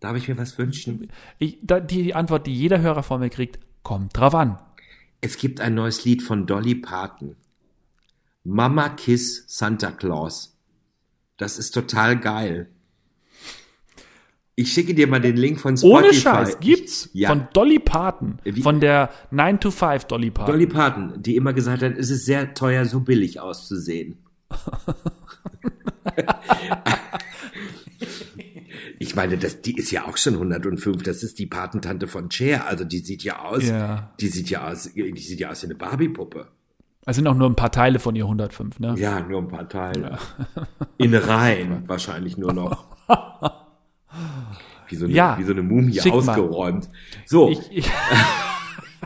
Darf 0.00 0.16
ich 0.16 0.28
mir 0.28 0.38
was 0.38 0.56
wünschen? 0.58 1.08
Ich, 1.38 1.58
da, 1.62 1.80
die 1.80 2.14
Antwort, 2.14 2.46
die 2.46 2.54
jeder 2.54 2.80
Hörer 2.80 3.02
von 3.02 3.20
mir 3.20 3.30
kriegt, 3.30 3.58
kommt 3.82 4.16
drauf 4.16 4.34
an. 4.34 4.58
Es 5.20 5.36
gibt 5.38 5.60
ein 5.60 5.74
neues 5.74 6.04
Lied 6.04 6.22
von 6.22 6.46
Dolly 6.46 6.76
Parton. 6.76 7.34
Mama 8.44 8.88
Kiss 8.90 9.44
Santa 9.48 9.90
Claus. 9.90 10.56
Das 11.36 11.58
ist 11.58 11.72
total 11.72 12.18
geil. 12.18 12.68
Ich 14.54 14.72
schicke 14.72 14.94
dir 14.94 15.06
mal 15.06 15.20
den 15.20 15.36
Link 15.36 15.60
von 15.60 15.76
Spotify. 15.76 15.96
Ohne 16.06 16.14
Scheiß, 16.14 16.58
gibt's 16.60 17.10
Ja. 17.12 17.28
von 17.28 17.46
Dolly 17.52 17.78
Parton, 17.78 18.38
Wie- 18.44 18.62
von 18.62 18.80
der 18.80 19.10
9 19.30 19.60
to 19.60 19.70
5 19.70 20.04
Dolly 20.06 20.30
Parton. 20.30 20.52
Dolly 20.52 20.66
Parton, 20.66 21.22
die 21.22 21.36
immer 21.36 21.52
gesagt 21.52 21.82
hat, 21.82 21.96
es 21.96 22.10
ist 22.10 22.24
sehr 22.24 22.54
teuer, 22.54 22.84
so 22.84 23.00
billig 23.00 23.38
auszusehen. 23.40 24.18
ich 28.98 29.14
meine, 29.14 29.38
das, 29.38 29.60
die 29.62 29.76
ist 29.76 29.90
ja 29.90 30.06
auch 30.06 30.16
schon 30.16 30.34
105. 30.34 31.02
Das 31.02 31.22
ist 31.22 31.38
die 31.38 31.46
Patentante 31.46 32.06
von 32.08 32.30
Cher. 32.30 32.66
Also 32.66 32.84
die 32.84 32.98
sieht 32.98 33.22
ja 33.22 33.40
aus, 33.44 33.66
Ja. 33.66 34.12
die 34.20 34.28
sieht 34.28 34.50
ja 34.50 34.66
aus, 34.68 34.90
die 34.94 35.16
sieht 35.18 35.40
ja 35.40 35.50
aus 35.50 35.62
wie 35.62 35.66
eine 35.66 35.74
Barbie-Puppe. 35.76 36.48
Es 37.06 37.16
sind 37.16 37.26
auch 37.26 37.34
nur 37.34 37.48
ein 37.48 37.56
paar 37.56 37.72
Teile 37.72 38.00
von 38.00 38.14
ihr 38.16 38.24
105, 38.24 38.80
ne? 38.80 38.94
Ja, 38.98 39.20
nur 39.20 39.40
ein 39.40 39.48
paar 39.48 39.68
Teile. 39.68 40.18
In 40.98 41.14
Reihen 41.14 41.84
wahrscheinlich 41.88 42.36
nur 42.36 42.52
noch. 42.52 42.84
Wie 44.88 44.96
so 44.96 45.04
eine, 45.04 45.14
Ja, 45.14 45.36
wie 45.38 45.44
so 45.44 45.52
eine 45.52 45.62
Mumie 45.62 46.00
ausgeräumt. 46.00 46.88
So, 47.26 47.50
Ich, 47.50 47.60
ich, 47.70 47.90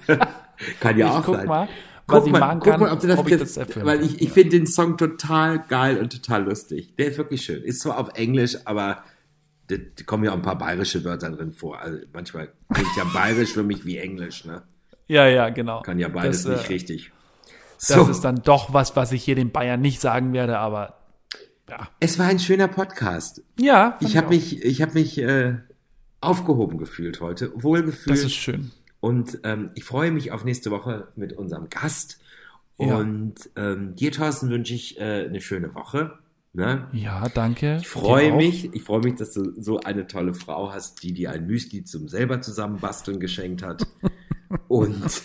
kann 0.80 0.96
ja 0.98 1.06
ich 1.06 1.12
auch 1.12 1.24
guck 1.24 1.34
sein. 1.36 1.46
mal, 1.48 1.68
Guck 2.06 2.26
ich 2.26 2.32
mal, 2.32 2.38
machen 2.40 2.60
guck 2.60 2.70
kann, 2.72 2.80
mal, 2.80 2.92
ob 2.92 3.00
du 3.00 3.06
das, 3.08 3.18
ob 3.18 3.28
ich 3.28 3.38
das 3.38 3.56
Weil 3.58 3.98
kann. 3.98 4.04
ich, 4.06 4.20
ich 4.20 4.30
finde 4.30 4.50
den 4.50 4.66
Song 4.66 4.96
total 4.96 5.58
geil 5.68 5.98
und 5.98 6.12
total 6.12 6.44
lustig. 6.44 6.94
Der 6.96 7.06
ist 7.08 7.18
wirklich 7.18 7.42
schön. 7.44 7.62
Ist 7.62 7.80
zwar 7.80 7.98
auf 7.98 8.10
Englisch, 8.14 8.58
aber 8.64 9.02
da 9.78 10.04
kommen 10.04 10.24
ja 10.24 10.32
auch 10.32 10.36
ein 10.36 10.42
paar 10.42 10.58
bayerische 10.58 11.04
Wörter 11.04 11.30
drin 11.30 11.52
vor. 11.52 11.80
Also 11.80 11.98
manchmal 12.12 12.52
klingt 12.72 12.96
ja 12.96 13.04
bayerisch 13.12 13.52
für 13.52 13.62
mich 13.62 13.84
wie 13.84 13.98
Englisch, 13.98 14.44
ne? 14.44 14.62
Ja, 15.08 15.26
ja, 15.26 15.50
genau. 15.50 15.82
Kann 15.82 15.98
ja 15.98 16.08
beides 16.08 16.44
das, 16.44 16.58
nicht 16.58 16.70
äh, 16.70 16.72
richtig. 16.72 17.12
Das 17.78 17.88
So, 17.88 18.08
ist 18.08 18.20
dann 18.20 18.42
doch 18.42 18.72
was, 18.72 18.96
was 18.96 19.12
ich 19.12 19.24
hier 19.24 19.34
den 19.34 19.50
Bayern 19.50 19.80
nicht 19.80 20.00
sagen 20.00 20.32
werde, 20.32 20.58
aber 20.58 20.98
ja. 21.68 21.88
es 22.00 22.18
war 22.18 22.26
ein 22.26 22.38
schöner 22.38 22.68
Podcast. 22.68 23.42
Ja, 23.58 23.98
Ich 24.00 24.16
habe 24.16 24.28
mich, 24.28 24.62
ich 24.64 24.80
habe 24.82 24.94
mich 24.94 25.18
äh, 25.18 25.56
aufgehoben 26.20 26.78
gefühlt 26.78 27.20
heute, 27.20 27.52
wohlgefühlt. 27.54 28.16
Das 28.16 28.24
ist 28.24 28.34
schön. 28.34 28.70
Und 29.00 29.40
ähm, 29.42 29.70
ich 29.74 29.84
freue 29.84 30.12
mich 30.12 30.30
auf 30.30 30.44
nächste 30.44 30.70
Woche 30.70 31.08
mit 31.16 31.32
unserem 31.32 31.68
Gast. 31.68 32.20
Ja. 32.78 32.96
Und 32.96 33.34
ähm, 33.56 33.96
dir, 33.96 34.12
Thorsten, 34.12 34.48
wünsche 34.48 34.74
ich 34.74 34.98
äh, 34.98 35.26
eine 35.26 35.40
schöne 35.40 35.74
Woche. 35.74 36.18
Ne? 36.54 36.86
Ja, 36.92 37.28
danke. 37.30 37.78
Ich 37.80 37.88
freue 37.88 38.32
mich, 38.34 38.74
ich 38.74 38.82
freue 38.82 39.00
mich, 39.00 39.14
dass 39.14 39.32
du 39.32 39.58
so 39.60 39.80
eine 39.80 40.06
tolle 40.06 40.34
Frau 40.34 40.70
hast, 40.70 41.02
die 41.02 41.14
dir 41.14 41.30
ein 41.30 41.46
Müsli 41.46 41.84
zum 41.84 42.08
selber 42.08 42.42
zusammenbasteln 42.42 43.20
geschenkt 43.20 43.62
hat. 43.62 43.86
Und 44.68 45.22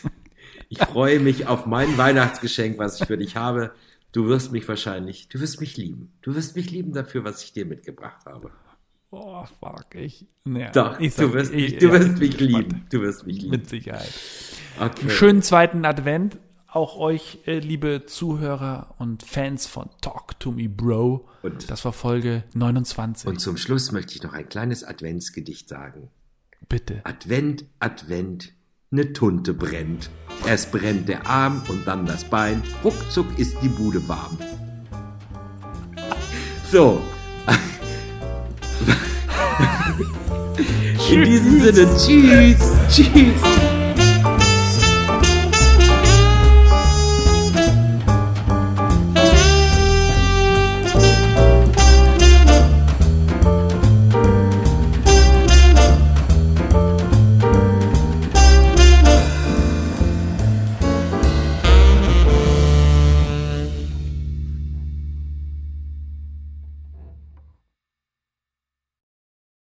ich 0.69 0.79
freue 0.79 1.19
mich 1.19 1.47
auf 1.47 1.65
mein 1.65 1.97
Weihnachtsgeschenk, 1.97 2.77
was 2.77 3.01
ich 3.01 3.07
für 3.07 3.17
dich 3.17 3.35
habe. 3.35 3.71
Du 4.13 4.27
wirst 4.27 4.53
mich 4.53 4.65
wahrscheinlich, 4.69 5.27
du 5.27 5.41
wirst 5.41 5.59
mich 5.59 5.75
lieben. 5.75 6.13
Du 6.21 6.33
wirst 6.33 6.55
mich 6.55 6.71
lieben 6.71 6.93
dafür, 6.93 7.25
was 7.25 7.43
ich 7.43 7.51
dir 7.51 7.65
mitgebracht 7.65 8.25
habe. 8.25 8.51
Oh, 9.11 9.43
fuck, 9.59 9.95
ich. 9.95 10.25
Nee, 10.45 10.69
Doch, 10.73 10.97
ich 10.99 11.13
du 11.15 11.23
sag- 11.25 11.33
wirst 11.33 11.53
ich, 11.53 11.71
mich, 11.71 11.77
du 11.79 11.87
ja, 11.87 11.91
wirst 11.93 12.17
mich 12.19 12.39
lieben. 12.39 12.85
Du 12.89 13.01
wirst 13.01 13.25
mich 13.27 13.37
lieben. 13.37 13.51
Mit 13.51 13.69
Sicherheit. 13.69 14.11
Okay. 14.79 15.09
Schönen 15.09 15.41
zweiten 15.41 15.83
Advent. 15.83 16.37
Auch 16.77 16.95
euch, 16.99 17.39
äh, 17.47 17.57
liebe 17.57 18.03
Zuhörer 18.05 18.93
und 18.99 19.23
Fans 19.23 19.65
von 19.65 19.89
Talk 19.99 20.39
to 20.39 20.51
Me 20.51 20.69
Bro. 20.69 21.27
Und- 21.41 21.71
das 21.71 21.83
war 21.85 21.91
Folge 21.91 22.43
29. 22.53 23.27
Und 23.27 23.39
zum 23.41 23.57
Schluss 23.57 23.91
möchte 23.91 24.13
ich 24.13 24.21
noch 24.21 24.33
ein 24.33 24.47
kleines 24.47 24.83
Adventsgedicht 24.83 25.67
sagen. 25.69 26.11
Bitte. 26.69 27.01
Advent, 27.03 27.65
Advent, 27.79 28.53
ne 28.91 29.11
Tunte 29.11 29.55
brennt. 29.55 30.11
Erst 30.45 30.71
brennt 30.71 31.09
der 31.09 31.25
Arm 31.25 31.63
und 31.67 31.87
dann 31.87 32.05
das 32.05 32.23
Bein. 32.25 32.61
Ruckzuck 32.83 33.39
ist 33.39 33.57
die 33.63 33.69
Bude 33.69 34.07
warm. 34.07 34.37
So. 36.71 37.01
In 41.11 41.23
diesem 41.23 41.59
Sinne, 41.59 41.87
tschüss, 41.97 42.71
tschüss. 42.87 43.86